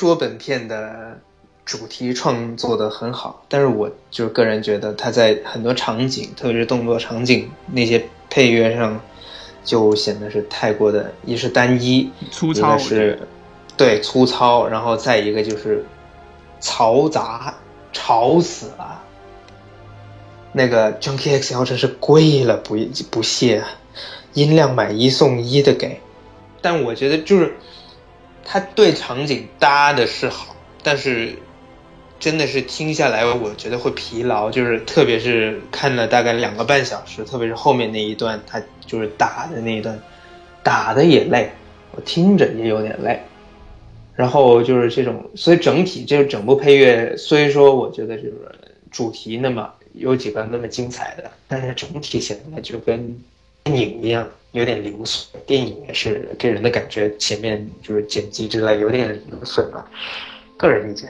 [0.00, 1.18] 说本片的
[1.66, 8.98] 主题创作的很好，但是我就个人觉得它在很多场景，特别是动作场景那些配乐上，
[9.62, 13.28] 就显得是太过的，一是单一，粗糙是
[13.76, 15.84] 对粗糙，然后再一个就是
[16.62, 17.54] 嘈杂，
[17.92, 19.02] 吵死了。
[20.54, 22.74] 那个 Junkie XL 真是贵了不
[23.10, 23.68] 不屑啊，
[24.32, 26.00] 音量买一送一的给。
[26.62, 27.54] 但我觉得就是
[28.52, 31.38] 他对场景搭的是好，但是
[32.18, 39.96] 真的是听下来，我觉得会疲劳，就是特别是看了大概两个半小时，特别是后面那一段，他就是打的那一段，
[40.64, 41.48] 打的也累，
[41.92, 43.22] 我听着也有点累。
[44.16, 48.52] 然后就是这种，所以整体这整部配乐，虽说我觉得就是
[48.90, 53.16] 主题那么有几个那么精彩的，但是整体显得就跟
[53.72, 55.40] 电影一样，有点零碎。
[55.46, 59.88] 电影也是给人的感觉，前面就是剪辑之类有点零碎吧。
[60.56, 61.08] 个人意见，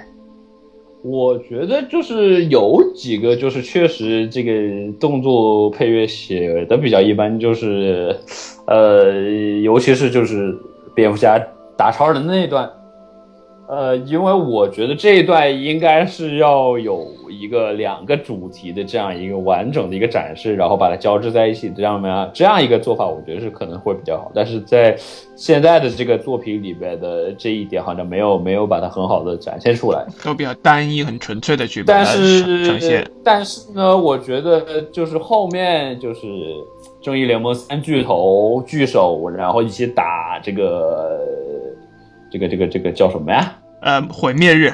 [1.03, 4.53] 我觉得就是有几个，就是确实这个
[5.01, 8.14] 动作配乐写的比较一般，就是
[8.66, 9.12] 呃，
[9.62, 10.57] 尤其是就是
[10.94, 11.38] 蝙蝠侠
[11.77, 12.70] 打超人的那一段。
[13.68, 24.31] 呃，因为我觉得这一段应该是要有一个两个主题的这样一个完整的一个展示，然后把它交织在一起，这样样这样一个做法，我觉得是可能会比较好。
[24.35, 24.97] 但是在
[25.37, 30.05] 现在的这个作品里边的这一点，好像没有没有把它很好的展现出来。
[30.25, 33.11] 都比较单一、很纯粹的去把但它是呈现。
[33.25, 36.27] 但是呢，我觉得就是后面就是
[37.00, 41.21] 正义联盟三巨头聚首，然后一起打这个
[42.31, 43.57] 这个这个这个叫什么呀？
[43.83, 44.71] 呃，毁灭日，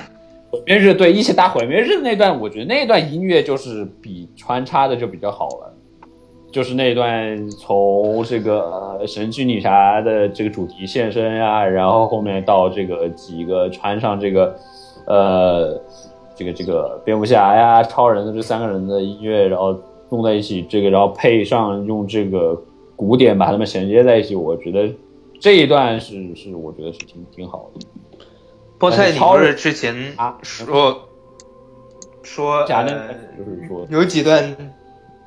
[0.57, 5.73] 毁灭日对，一起打毁灭日那段，我觉得那段音乐就是比穿插的就比较好了。
[6.51, 14.57] 就是那段从这个神奇女侠的这个主题现身呀、然后后面到这个几个穿上这个
[15.07, 15.79] 呃
[16.35, 19.77] 这个这个蝙蝠侠呀、超人的这三个人的音乐，然后
[20.09, 22.59] 弄在一起，这个然后配上用这个
[22.95, 24.89] 鼓点把它们衔接在一起，我觉得
[25.39, 27.87] 这一段是是我觉得是挺挺好的。
[28.79, 31.09] 菠菜，你超人不是之前啊说
[32.23, 34.57] 说假的呃就是说有几段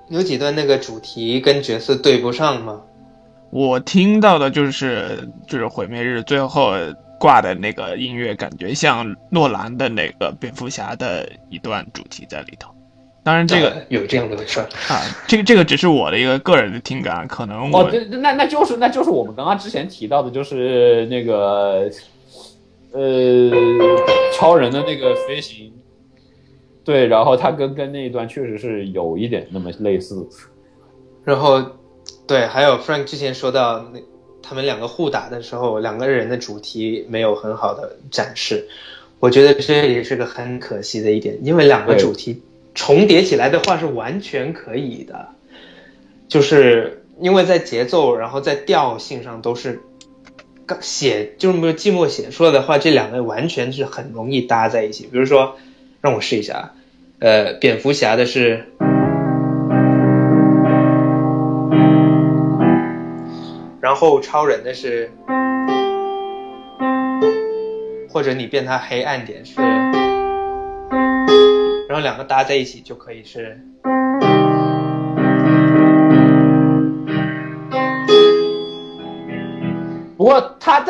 [0.09, 2.81] 有几段那个主题跟角色对不上吗？
[3.51, 6.73] 我听到的就是就是毁灭日最后
[7.19, 12.69] 挂的那个音乐，感觉像诺兰的那个蝙蝠侠的一段主题在里头。
[13.23, 14.63] 当然这个呃有这样的回事儿。
[14.87, 21.89] 啊，这个这个只是我的一个个人的听感，可能我哦，这那那就是那就是我们刚刚之前提到的，就是那个
[22.91, 23.51] 呃
[24.33, 25.71] 超人的那个飞行，
[26.83, 30.27] 对，然后他跟跟那一段确实是有一点那么类似。
[31.23, 31.63] 然后，
[32.25, 33.99] 对，还有 Frank 之前说到那
[34.41, 38.67] 他们两个互打的时候，两个人的主题没有很好的展示，
[39.19, 42.41] 我觉得这也是个很可惜的一点，因为两个主题
[42.73, 45.27] 重叠起来的话是完全可以的，
[46.27, 49.79] 就是因为在节奏，然后在调性上都是。
[50.69, 55.09] 刚写就是没有寂寞写出来的话，这两个完全是很容易搭在一起。
[55.11, 55.55] 比如说，
[55.99, 56.73] 让我试一下啊，
[57.17, 58.65] 呃，蝙蝠侠的是，
[63.81, 65.09] 然后超人的是，
[68.07, 69.59] 或者你变它黑暗点是，
[71.89, 73.59] 然后两个搭在一起就可以是。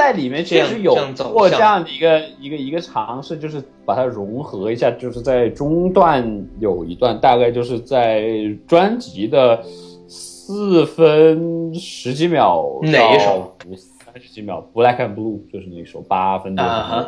[0.10, 0.96] 在里面确实有
[1.32, 8.24] 过这样的一个一个一个尝试，就是把它融合一下，就是在中段有一段，大概就是在
[8.68, 9.62] 专辑的
[10.08, 13.56] 四分十几秒哪一首？
[14.04, 17.06] 三十几秒，Black and Blue 就是那首八分多钟。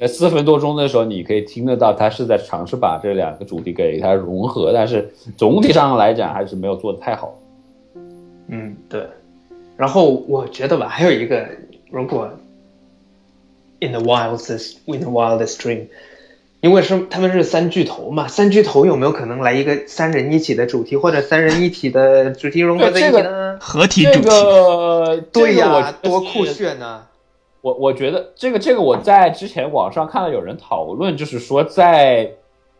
[0.00, 7.32] 在四分多钟的时候，你可以听得到他是在尝试把这两个主题给它融合，但是总体上来讲还是没有做的太好。
[8.48, 9.06] 嗯，对。
[9.76, 11.48] 然后我觉得吧，还有一个，
[11.92, 12.30] 如果
[13.80, 15.86] in the wildest in the wildest dream，
[16.60, 23.58] 因为是他们是三巨头嘛，三巨头有没有可能来一个三人一体的主题，或者三人一体的主题融合在一起呢？
[23.60, 27.04] 这合体主题，个对呀、多酷炫呢、
[27.60, 32.32] 我我觉得这个这个我在之前网上看到有人讨论，就是说在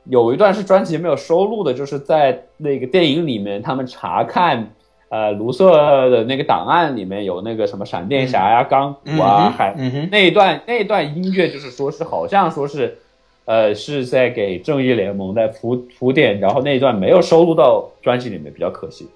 [0.04, 4.74] 有一段是专辑没有收录的，就是在那个电影里面，他们查看
[5.12, 12.98] 呃卢瑟的那个档案里面有那个什么闪电侠呀、钢骨啊，嗯还嗯那一段那一段音乐，就是说是好像说是。
[13.44, 19.08] 呃，是在给正义联盟在铺铺垫，然后那一段没有收录到专辑里面，比较可惜。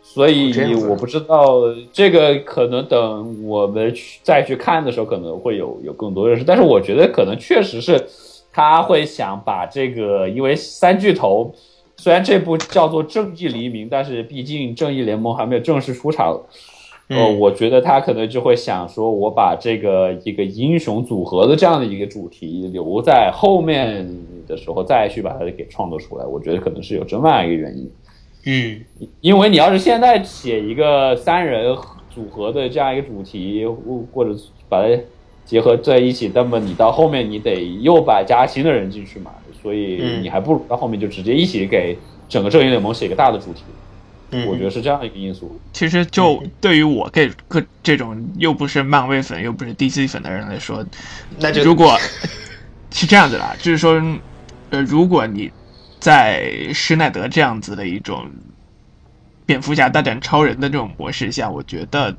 [0.00, 0.52] 所以
[0.88, 6.44] 我不知道这个可能等我们去再去看的时候，可能会有有更多认识。
[6.44, 8.00] 但是我觉得可能确实是
[8.52, 11.52] 他会想把这个，因为三巨头
[12.02, 16.36] 虽然这部叫做《正义黎明》，但是毕竟正义联盟还没有正式出场。
[17.06, 24.04] 呃，嗯我觉得他可能就会想说，我把这个一个英雄组合的这样的一个主题留在后面
[24.48, 26.24] 的时候再去把它给创作出来。
[26.24, 27.88] 我觉得可能是有这么样一个原因。
[28.46, 31.72] 嗯，因为你要是现在写一个三人
[32.12, 34.36] 组合的这样一个主题，或或者
[34.68, 35.00] 把它
[35.44, 39.30] 结合在一起，那么你到后面你得又把加新的人进去嘛，
[39.62, 41.96] 所以嗯你还不如到后面就直接一起给
[42.28, 43.62] 整个正义联盟写一个大的主题。
[44.34, 45.60] 嗯我觉得是这样一个因素。
[45.74, 50.82] 其实就对于我这个这种又不是漫威粉又不是 DC 粉的人来说，
[51.38, 51.98] 那就如果
[52.90, 54.02] 是这样子啦，就是说，
[54.70, 55.50] 呃，如果你
[56.00, 58.24] 在施耐德这样子的一种
[59.44, 62.16] 蝙蝠侠大战超人的这种模式下，我觉得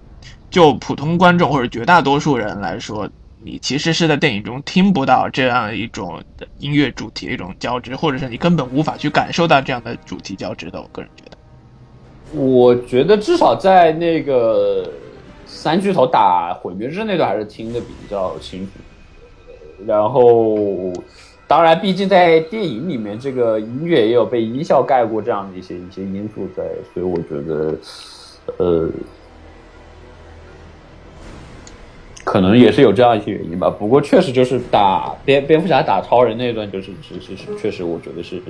[0.52, 3.10] 就普通观众或者绝大多数人来说，
[3.44, 6.22] 你其实是在电影中听不到这样一种
[6.60, 10.82] 音乐主题的一种交织，或者是你根本无法去感受到这样的主题交织的。
[10.82, 14.90] 我个人觉得，我觉得至少在那个
[15.46, 18.72] 三巨头打毁灭日那段还是听得比较清楚。
[19.86, 20.94] 然后，
[21.46, 26.64] 当然，毕竟在电影里面，这个音乐也有被音效盖过这样的一些一些因素在，
[26.94, 27.76] 所以我觉得，
[28.58, 28.90] 呃，
[32.24, 33.70] 可能也是有这样一些原因吧。
[33.70, 38.42] 不过确实就是打蝙蝙蝠侠打超人那段，就是是是是，确实我觉得是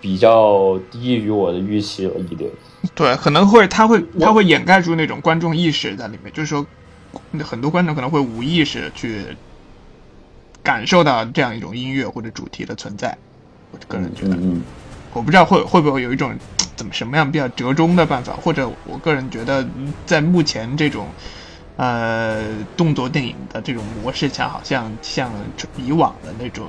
[0.00, 2.50] 比较低于我的预期了一点。
[2.94, 6.64] 对，可能会他会他会掩盖住那种观众意识在里面，就是说，
[7.42, 9.22] 很多观众可能会无意识去
[10.62, 13.16] 感受到这样一种音乐或者主题的存在。
[13.72, 14.62] 我个人觉得，嗯
[15.12, 16.32] 我不知道会会不会有一种
[16.76, 21.06] 怎么什么样比较折中的办法，或者我个人觉得，嗯在目前这种
[21.76, 22.42] 呃
[22.76, 25.30] 动作电影的这种模式下，好像像
[25.76, 26.66] 以往的那种，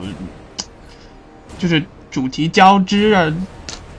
[1.58, 3.34] 就是主题交织啊，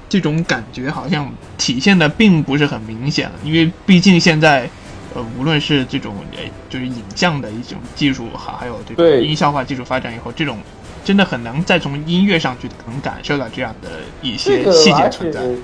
[0.08, 4.68] 这种感觉好像体现的并不是很明显了，因为毕竟现在。
[5.14, 10.58] 呃，无论是这种呃，就是影像的一种技术，还还有这种音效化技术发展以后，这种
[11.02, 13.88] 真的很难再从音乐上去能感受到这样的
[14.20, 15.40] 一些细节存在。
[15.40, 15.56] 且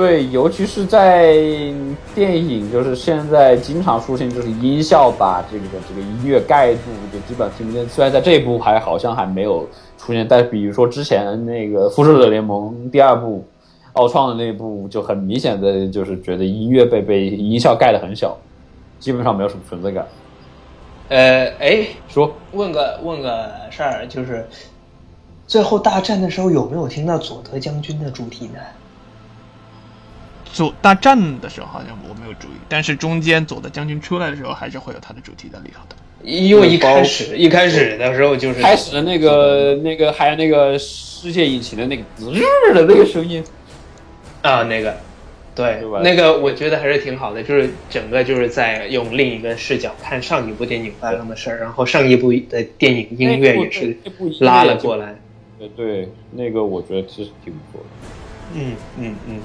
[0.00, 1.34] 对，尤其是在
[2.14, 6.80] 电影，就是现在经常出现，就是音效把这个这个音乐盖住，
[7.12, 7.86] 就基本上听不见。
[7.86, 13.44] 虽然在这一部还好像还没有出现，但比如说之前那个《复仇者联盟》第二部，
[13.92, 18.34] 奥创的那部就很明显的就是觉得音乐被被音效盖得很小，
[18.98, 20.06] 基本上没有什么存在感。
[21.10, 24.48] 呃，哎，说问个问个事儿，就是
[25.46, 28.60] 最后大战的时候有没有听到佐德将军的主题呢？
[30.52, 35.96] 左大战的时候好像我没有注意，但是中间左的将军出来的时候还是会有他的主题在里头的。
[36.22, 43.42] 因为一开始一开始的时候就是开始的那个那个还有那个世界引擎的那个滋日的那个声音，
[44.42, 44.96] 啊，那个，
[45.54, 53.96] 对对，那个我觉得还是挺好的，就是整个就是在用另一个视角看上一部电影发生的事儿，然后上一部的电影音乐也是
[54.40, 55.14] 拉了过来。
[55.58, 57.86] 对对，那个我觉得其实挺不错的。
[58.54, 59.40] 嗯嗯嗯，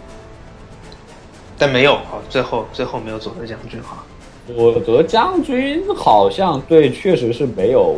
[1.58, 4.04] 但没有哈，最后最后没有佐德将军哈。
[4.48, 7.96] 佐德将军好像对，确实是没有，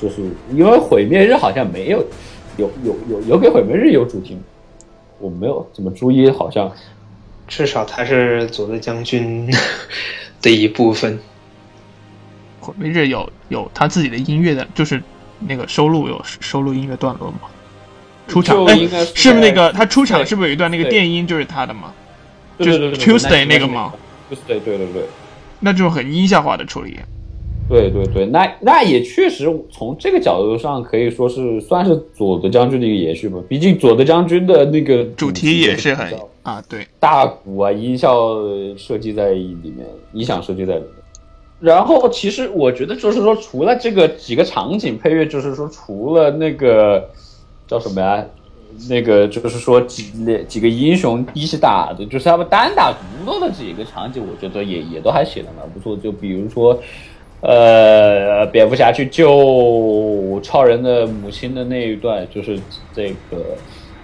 [0.00, 1.98] 就是因为毁灭日好像没有，
[2.56, 4.38] 有有有有给毁灭日有主题，
[5.18, 6.70] 我没有怎么注意，好像
[7.48, 9.50] 至少他是佐德将军
[10.40, 11.18] 的一部分。
[12.60, 15.02] 毁灭日有有他自己的音乐的，就是
[15.40, 17.40] 那个收录有收录音乐段落吗？
[18.28, 21.94] 出场应该是是不是那个他出场是不是有一段那个电音就是他的吗？
[22.58, 23.92] 对对对对 Tuesday 那个吗
[24.30, 25.02] ？Tuesday 对对对。
[25.60, 26.98] 那就是很音效化的处理。
[27.68, 33.38] 对对对，那那也确实从这个角度上可以说是算是佐德将军的一个延续吧。
[33.46, 36.10] 毕竟佐德将军的那个主题也是很
[36.42, 38.36] 啊，对，大鼓啊，音效
[38.78, 40.90] 设计在里面，音响设计在里面。
[41.60, 47.10] 然后其实我觉得就是说，除了这个几个场景配乐，就是说除了那个
[47.66, 48.24] 叫什么呀？
[48.88, 50.12] 那个就是说几
[50.46, 55.96] 几个英雄一起打的，就是他们单打独斗的几个场景，我觉得也也都还写的蛮不错。
[55.96, 56.78] 就比如说，
[57.40, 62.58] 呃，蝙蝠侠去救超人的母亲的那一段，就是
[62.94, 63.56] 这个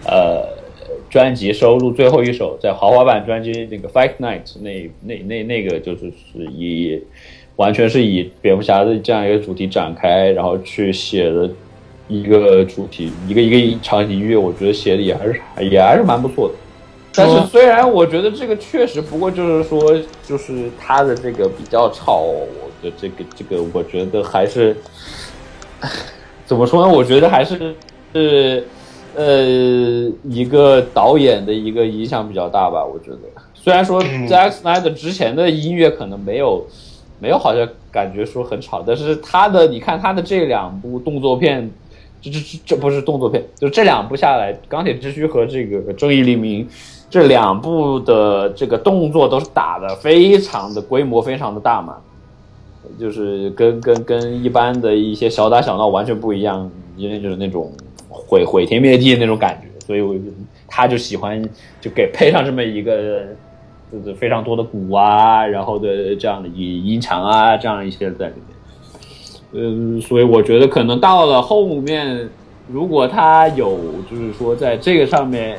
[0.06, 0.48] 呃
[1.08, 7.00] 专辑收录最后一首，在豪华版专辑那个《Fight Night》那那那那个就是是以
[7.56, 11.48] 完全是以蝙蝠侠的这样一个主题展开，然后去写的
[12.06, 15.40] 一个主题，一个一个场景音乐，我觉得写的也还是
[15.70, 16.54] 也还是蛮不错的。
[17.16, 19.96] 但是虽然我觉得这个确实，不过就是说，
[20.26, 22.24] 就是他的这个比较吵
[22.82, 24.76] 的这个这个，我觉得还是
[26.44, 26.92] 怎么说呢？
[26.92, 27.74] 我觉得还是
[28.12, 28.66] 是
[29.14, 32.84] 呃一个导演的一个影响比较大吧。
[32.84, 33.18] 我觉得，
[33.54, 36.66] 虽然说嗯 Zack Snyder 之前的音乐可能没有
[37.18, 41.70] 没有好像感觉说很吵，但是他的你看他的这两部动作片。
[42.24, 46.66] 这这这这不是动作片，就这两部下来，《钢铁之躯》和这个《正义黎明》
[47.10, 51.96] 这两部的这个动作都是打的非常的规模非常的大嘛，
[52.98, 57.70] 就是跟跟跟一般的一些小打小闹完全不一样，因为就是那种
[58.08, 60.20] 毁毁天灭地的那种感觉，所以我就
[60.66, 61.40] 他就喜欢
[61.80, 63.26] 就给配上这么一个
[63.92, 68.53] 就是非常多的鼓啊，然后的这样的音音墙啊，这样一些在里面。
[69.56, 72.28] 嗯，所以我觉得可能到了后面，
[72.66, 73.78] 如果他有
[74.10, 75.56] 就是说在这个上面，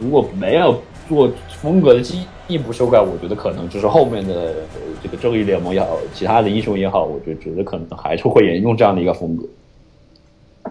[0.00, 4.54] 如果没有做风格的进一步修改，我觉得可能就是后面的
[5.02, 9.44] 这个正义联盟也好，其他的英雄也好，我觉觉得可能还是会沿用这样的一个风格，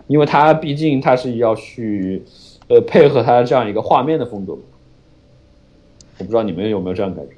[0.07, 2.23] 因为他毕竟他是要去
[2.69, 4.57] 呃配合他这样一个画面的风格。
[6.17, 7.35] 我不知道你们有没有这样感觉？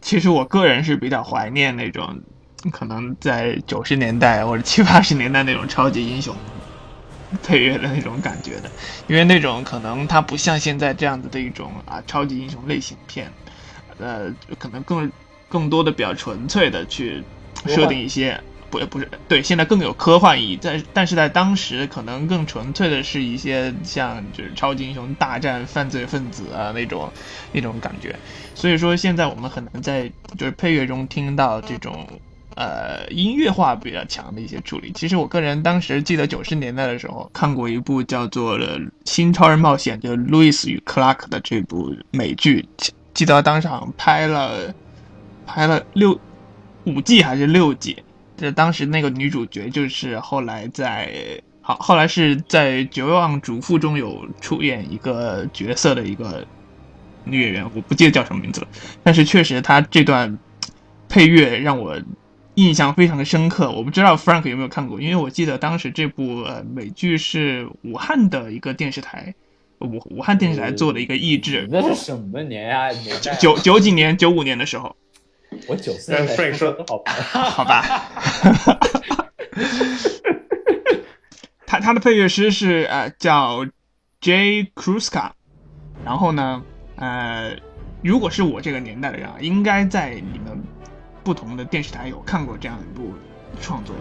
[0.00, 2.04] 其实我个人是比较怀念那种
[2.72, 6.34] 可能在九十年代或者七八十年代那种超级英雄
[7.42, 8.70] 配乐的那种感觉的，
[9.06, 13.30] 因为那种可能它不像现在这样子的一种啊超级英雄类型片，
[13.98, 15.10] 呃，可能更
[15.48, 17.22] 更多的比较纯粹的去
[17.66, 18.40] 设定一些。
[18.68, 27.08] 不不是对，现在更有科幻意义，在但是在当时可能更纯粹的是一些像就是超级英雄大战犯罪分子啊那种
[27.52, 28.16] 那种感觉，
[28.56, 32.04] 所以说现在我们很难在就是配乐中听到这种
[32.56, 34.90] 呃音乐化比较强的一些处理。
[34.92, 38.58] 其实我个人当时记得九十年代的时候看过一部叫做
[39.04, 42.66] 《新超人冒险》，就是路易斯与克拉克的这部美剧，
[43.14, 44.74] 记得当场拍了
[45.46, 46.18] 拍了六
[46.84, 47.96] 五季还是六季。
[48.36, 56.46] 这当时那个女主角就是后来在好后来是在《绝望主妇》中有出演一个角色的一个
[57.24, 58.68] 女演员，我不记得叫什么名字了，
[59.02, 60.38] 但是确实她这段
[61.08, 61.98] 配乐让我
[62.56, 63.70] 印象非常的深刻。
[63.70, 69.34] 我不知道 Frank 有没有看过，因为我记得当时这部呃美剧是武汉的一个电视台，
[69.78, 72.90] 武武汉电视台做的一个译制，那是什么年啊
[73.40, 74.96] 九九几年九五年的时候，
[75.68, 77.12] 我九四让年 Frank 说好吧。
[77.12, 78.10] 好吧。
[81.66, 83.66] 他他的配乐师是呃叫
[84.20, 84.70] J.
[84.74, 85.30] Kruska，
[86.04, 86.62] 然后呢，
[86.94, 87.56] 呃，
[88.02, 90.62] 如果是我这个年代的人啊，应该在你们
[91.26, 93.12] 不同的电视台有看过这样一部
[93.60, 93.96] 创作。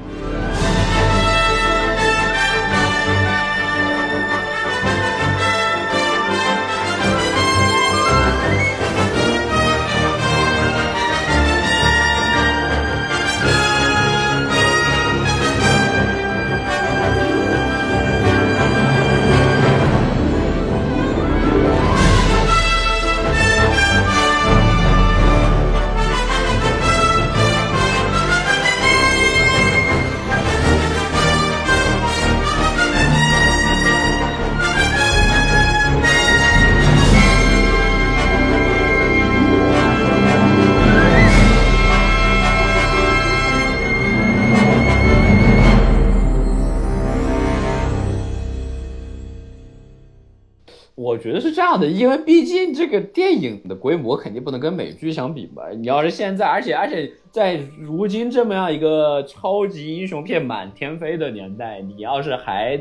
[51.05, 55.69] 我觉得是这样的，因为毕竟这个电影的规模肯定不能跟美剧相比吧。
[55.69, 62.79] 你要是现在，而且而且在如今这么样一个超级英雄片满天飞的年代，你要是还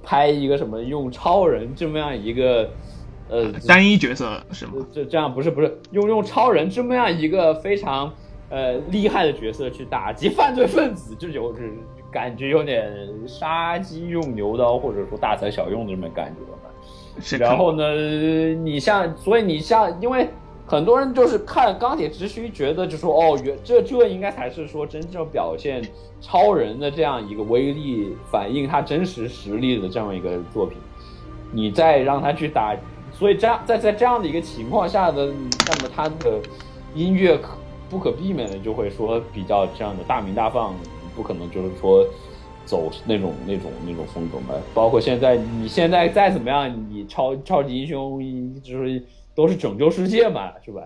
[0.00, 2.70] 拍一个什么用超人这么样一个
[3.28, 4.74] 呃单一角色是吗？
[4.92, 8.14] 这这样不是不是用用超人这么样一个非常
[8.48, 11.72] 呃厉害的角色去打击犯罪分子，这就是
[12.12, 12.88] 感觉有点
[13.26, 16.40] 杀鸡用牛刀，或者说大材小用的这么感觉
[17.38, 17.94] 然后呢，
[18.62, 20.28] 你像，所以你像，因为
[20.66, 25.82] 很多人就是看钢铁直须，觉得就说哦，原这这应该才是说真正表现
[26.20, 30.76] 超人的这样一个威力，反映他真实实力的这样一个作品。
[31.52, 32.76] 你再让他去打，
[33.12, 36.40] 所以这样在在这样的一个情况下的，那么他的
[36.94, 37.56] 音乐可
[37.88, 40.74] 不可避免的就会说比较这样的大鸣大放，
[41.14, 42.04] 不可能就是说。
[42.66, 48.20] 走那种那种那种风格嘛，包括现在你现在再怎么样，你超超级英雄
[48.60, 49.02] 就是
[49.34, 50.82] 都是拯救世界嘛，是吧？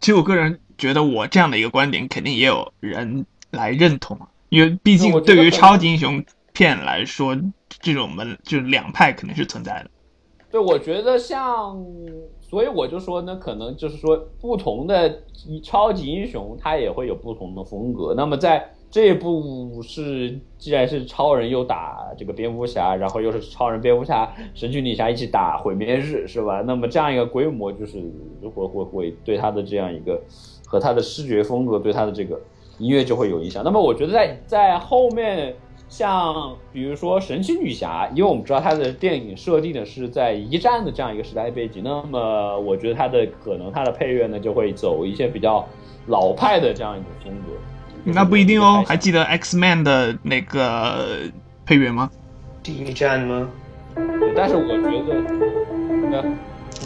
[0.00, 4.18] 其实我个人觉得，我这样的一个观点，肯定也有人来认同，
[4.50, 7.36] 因为毕竟对于超级英雄片来说，
[7.80, 9.90] 这种门就是两派肯定是存在的。
[10.50, 11.84] 对，我觉得像，
[12.40, 15.22] 所以我就说呢，可能就是说，不同的
[15.62, 18.14] 超级英雄，他也会有不同的风格。
[18.16, 26.62] 那么在这部是，既然是超人又打这个蝙蝠侠，然后又是超人、蝙蝠侠、神奇女侠一起打毁灭日，是吧？
[26.64, 28.00] 那么这样一个规模，就是
[28.54, 30.22] 会会会对他的这样一个
[30.64, 32.40] 和他的视觉风格，对他的这个
[32.78, 33.64] 音乐就会有影响。
[33.64, 35.56] 那么我觉得在在后面，
[35.88, 45.66] 像比如说神奇女侠，因为我们知道它的电影设定的是在一战的这样一个时代背景，那么我觉得它的可能它的配乐呢就会走一些比较
[46.06, 47.58] 老派的这样一种风格。
[48.04, 51.20] 那不一定哦，还记得 X Man 的那个
[51.64, 52.10] 配乐吗？
[52.62, 53.48] 第一站吗？
[54.36, 54.74] 但是我觉
[56.10, 56.24] 得，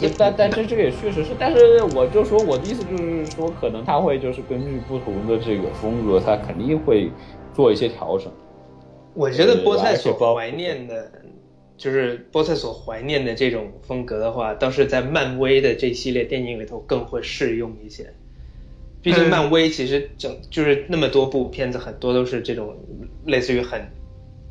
[0.01, 7.11] 那但但这这个也确实是，但是我就说我的意思就是说，可能他会就是根据不同的这个风格，他肯定会
[7.53, 8.31] 做一些调整。
[9.13, 11.11] 我觉得菠菜所怀念的，
[11.75, 18.13] 就是菠菜所怀念的这种风格的话，倒是在漫威的这系列电影里头更会适用一些。
[19.01, 22.75] 毕竟漫威其实整就是那么多部片子，很多都是这种
[23.25, 23.89] 类似于很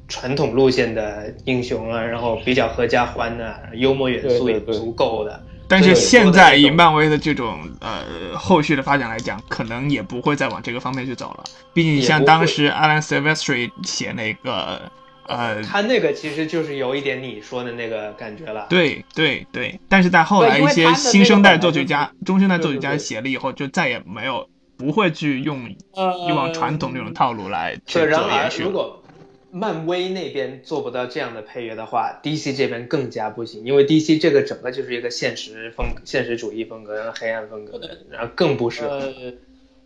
[0.08, 5.44] 传统路线的英雄啊，然后比较合家欢啊，幽默元素也足够的。
[5.70, 8.02] 但是现在以漫威的这种呃
[8.34, 11.44] 后续的发展来讲，可能也不会再往这个方面去走了。
[11.74, 14.80] 毕竟像当时 Alan Silvestri 写那个
[15.28, 18.66] 呃，他那个其实就是有一点你说的那个感觉了。
[18.70, 24.48] 对对对，但是在后来一些新生代作曲家、中生代作曲家写了以后，就再也没有
[24.78, 28.62] 不会去用以往传统那种套路来去做延续。
[28.62, 29.02] 如果
[29.50, 38.94] 漫威那边做不到这样的配乐的话，DC 这边更加不行，因为 DC 这个整个就是一个现实风、现实主义风格，黑暗风格的，然后更不适合。
[38.94, 39.12] 呃，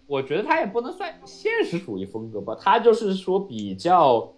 [0.07, 4.34] 我觉得它也不能算现实主义风格吧，它就是说比较。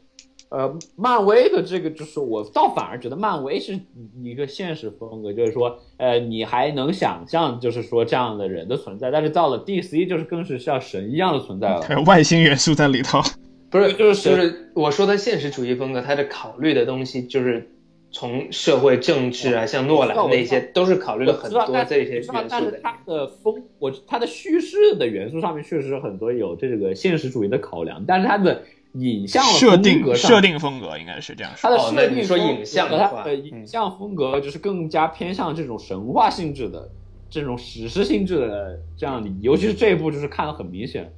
[0.55, 3.77] 呃，漫威的这个就是我倒反而觉得漫威是
[4.23, 13.21] 一个现实风格，就是说，呃，你还能想象，就是说这样的人的存在，但是到了 DC 就是更是像神一样的存在了，外星元素在里头，
[13.69, 17.69] 不是，就是就是我说的现实主义风格，他的考虑的东西就是
[18.13, 22.47] 从社会政治啊，像诺兰那些都是考虑了很多这些元素的。
[22.49, 28.63] 但是他的风，我他的叙事的元素上面确实很多有这个现实主义的考量，但是他的。
[28.95, 31.69] 影像设定设定风格应该是这样说。
[31.69, 36.89] 它的设定说影像的话，影像风格就是更加偏向这种神话性质的、
[37.29, 39.29] 这种史诗性质的这样的。
[39.41, 41.13] 尤其是这一部，就是看得很明显。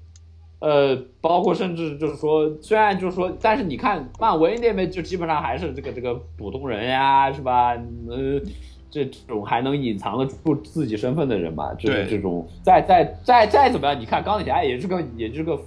[0.58, 7.74] 呃，包括甚至就是说，虽然就是说，但是你看漫威那边就基本上还是这个这个普通人呀，是吧？
[8.08, 8.40] 呃。
[8.88, 15.58] 这种还能隐藏得住自己身份的人嘛，就是这种再再再再怎么样，你看钢铁侠也是个也是个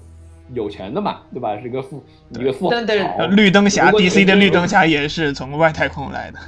[0.53, 1.59] 有钱的嘛，对吧？
[1.61, 2.71] 是个富一个富豪。
[2.71, 6.39] 但但是呃绿灯侠，DC 的绿灯侠也是从外太空来的。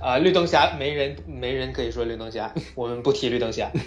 [0.00, 3.70] 啊，绿灯侠没人没人可以说绿灯侠，我们不提绿灯侠。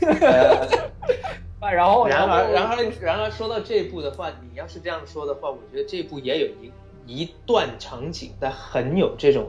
[1.60, 6.72] 然后然后而然而然而说到这一步的话，你要是这样说的话，我觉得这一部也有一
[7.06, 9.46] 一段场景，它很有这种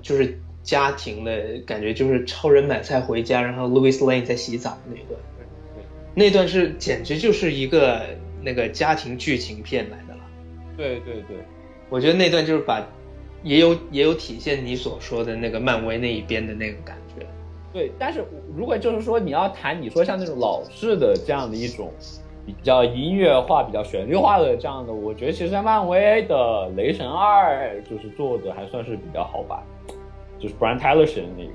[0.00, 5.18] 就是家庭的感觉，就是超人买菜回家，然后 Louis Lane 在洗澡那一段，
[6.14, 8.02] 那段是简直就是一个
[8.44, 10.20] 那个家庭剧情片来的了。
[10.76, 11.38] 对对对，
[11.88, 12.84] 我觉得那段就是把
[13.42, 17.26] 也有也有体现你所说的那个漫威那一边的那个感觉。
[17.72, 18.24] 对，但是
[18.56, 21.90] 如果就是说你要谈你说像那种老式的这样的一种
[22.46, 26.34] 比较音乐化、比较旋律化的这样的，我觉得其实在漫威的
[26.76, 29.62] 《雷神二》就是做的还算是比较好吧，
[30.38, 31.52] 就是 Brian Tyler 写的那个，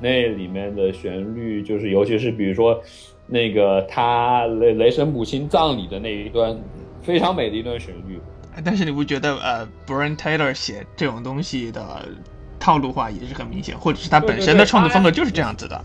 [0.00, 2.82] 那里面的旋律就是尤其是比如说
[3.26, 6.56] 那个他雷雷神母亲葬礼的那一段
[7.02, 8.20] 非常美的一段旋律，
[8.64, 12.08] 但是你不觉得呃，Brian Taylor 写这种东西的
[12.58, 15.84] 套路化也是很明显，或者是他本身的创作风格就是这样子的？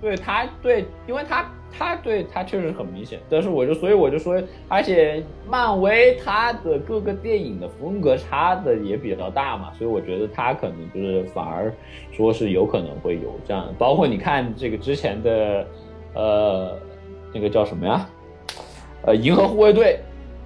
[0.00, 11.74] 对他对，因为他他对他确实很明显，但是我就所以我就说，而且漫威他的各个电影的风格差的也比较大嘛，所以我觉得他可能就是反而
[12.12, 15.66] 说是有可能会有这样，包括你看这个之前的
[16.18, 16.76] 呃
[17.32, 18.06] 那个叫什么呀，
[19.06, 20.00] 呃银河护卫队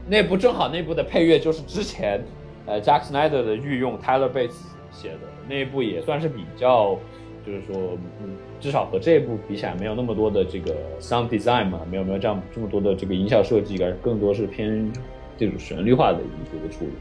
[0.06, 2.22] 那部正好那部的配乐就是之前
[2.66, 4.54] 呃 Jack Snyder 的御用 Tyler Bates
[4.92, 5.18] 写的
[5.48, 6.96] 那一部也算是比较。
[7.44, 14.88] 就是说，嗯，至少和这一部比起来，没有那么多的这个 sound design 嘛，没有没有这样这么多的这个音效设计，而更多是偏
[15.36, 16.92] 这种旋律化的一个处理。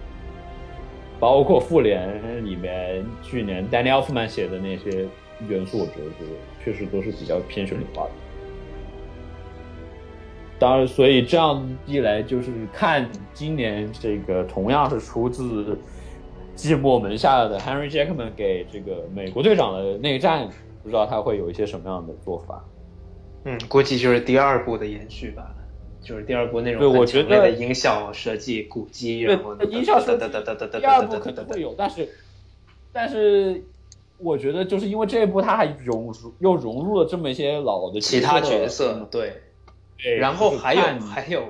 [1.19, 5.05] 包括复联里面去年 Danny Elfman 写的那些
[5.47, 6.31] 元素，我觉得就是
[6.65, 8.11] 确实都是比较偏旋律化的。
[10.61, 15.75] 当然，所以这样一来，就是看今年这个同样是出自
[16.55, 20.47] 寂寞门下的 Henry Jackman 给这个美国队长的内战，
[20.83, 22.63] 不知道他会有一些什么样的做法。
[23.45, 25.51] 嗯，估计就是第二部的延续吧，
[25.99, 32.07] 就是第二部那种对我觉得的音效设计、古迹，然后音效第二部可能会有，但是
[32.93, 33.63] 但是
[34.19, 39.41] 我觉得就是因为这一部他还融入又融入了这么一些老的其他角角色，对，
[40.01, 41.45] 对，然后还有还有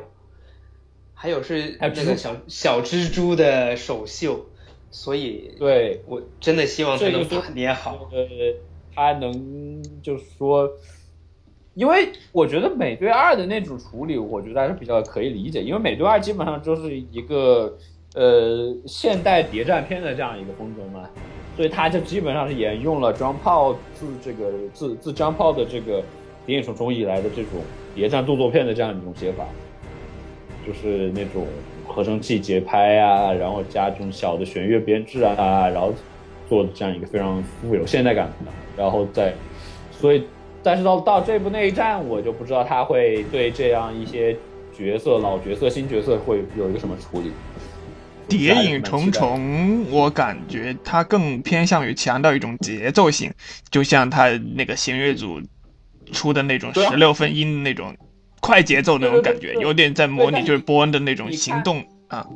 [1.14, 4.46] 还有是那个小小蜘蛛的首秀，
[4.90, 6.02] 所以对。
[6.06, 8.10] 我真的希望他能这个说把捏好。
[8.12, 8.28] 呃，
[8.94, 10.70] 他能就是说，
[11.76, 17.78] 因为我觉得美队二的那种处理，我觉得还是比较可以理解，因为美队二基本上就是一个
[18.16, 21.10] 呃现代谍战片的这样一个风格嘛，
[21.56, 26.02] 所以他就基本上是沿用了张炮自这个自自张炮的这个
[26.46, 27.62] 《谍影重重》以来的这种
[27.96, 29.46] 谍战动作片的这样一种写法，
[30.66, 31.46] 就是那种
[31.88, 35.94] 合成器节拍啊，然后加这种小的弦乐编制啊，然后
[36.48, 39.34] 做这样一个非常富有现代感的，然后再，
[39.92, 40.24] 所以，
[40.64, 44.36] 但是到到这部内战，我就不知道他会对这样一些
[44.78, 47.32] 角色、老角色、新角色会有一个什么处理。
[48.28, 53.30] 谍影重重，我感觉它更偏向于强调一种节奏性，
[53.70, 55.42] 就像它那个弦乐组
[56.12, 57.96] 出的那种十六分音的那种
[58.40, 62.28] 快节奏那种感觉，有点在模拟就是波恩的那种行动啊。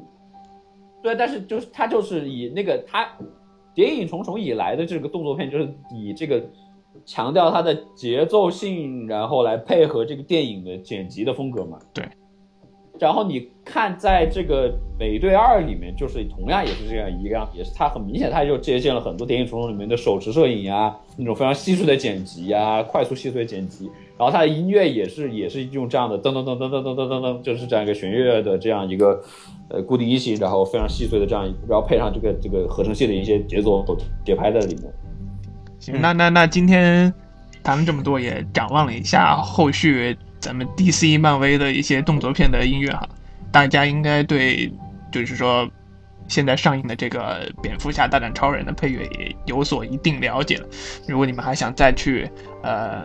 [1.04, 3.04] 对，但是就是他就是以那个他
[3.74, 6.44] 《谍影重重》以来的这个动作片，就是以这个
[7.06, 11.78] 强调它的节奏性，然后来配合这个电影的剪辑的风格嘛。
[11.94, 12.04] 对。
[13.00, 23.90] 然后你看，在这个《美队二》里面，就是同样也是这样一个样，也是它很明显，它就借鉴了很多《谍影重重》里面的手持摄影呀，那种非常细碎的剪辑呀，快速细碎剪辑。
[24.18, 29.22] 然后它的音乐也是也是用这样的噔噔噔噔噔噔噔噔噔，就是这样一个弦乐的这样一个
[29.70, 34.84] 呃固定音型，然后非常细碎的这样，然后配上这个这个合成器的一些节奏和节拍在里面。
[35.80, 37.14] 行，那那那今天
[37.62, 40.16] 谈了这么多，也展望了一下后续
[40.46, 43.10] 咱们 DC 漫威的一些动作片的音乐哈，
[43.52, 44.72] 大家应该对
[45.12, 45.68] 就是说
[46.28, 50.68] 现在上映的这个蝙蝠侠大战超人的配乐也有所一定了解了。
[51.08, 52.30] 如果你们还想再去
[52.62, 53.04] 呃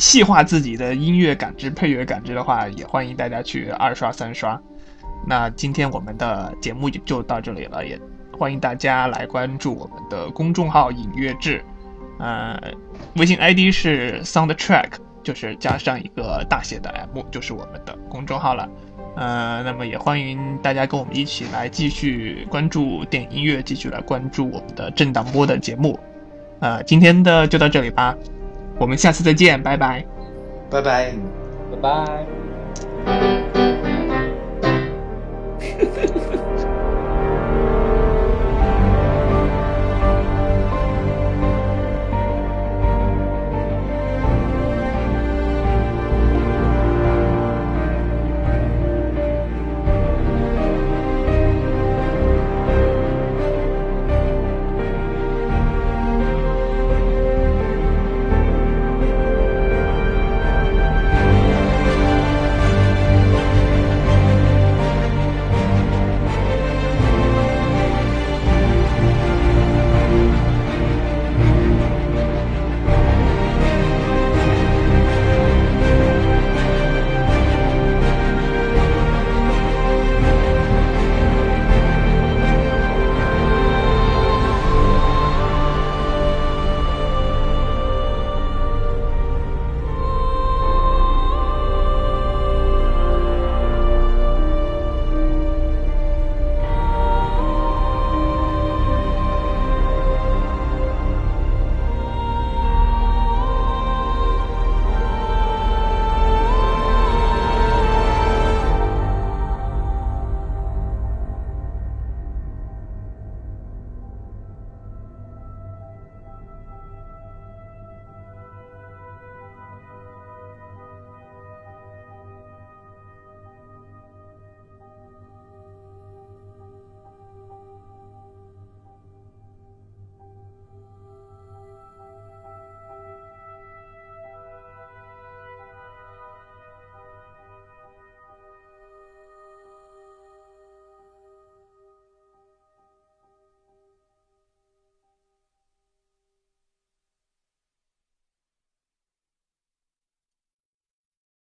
[0.00, 4.60] 细化自己的音乐感知、配乐感知的话，也欢迎大家去二刷、三刷。
[5.24, 7.96] 那今天我们的节目就就到这里了，也
[8.36, 11.64] 欢迎大家来关注我们的公众号“影乐志”。
[12.18, 12.60] 呃，
[13.16, 14.90] 微信 ID 是 Soundtrack，
[15.24, 18.68] 就是加上一个大写的 M，就是我们的公众号了。
[19.16, 25.98] 呃，那么也欢迎大家跟我们一起来继续关注电影音乐，继续来关注我们的震荡波的节目。
[26.60, 28.16] 呃，今天的就到这里吧，
[28.78, 30.04] 我们下次再见，拜拜。
[30.70, 31.12] 拜拜。
[31.70, 32.43] 拜拜。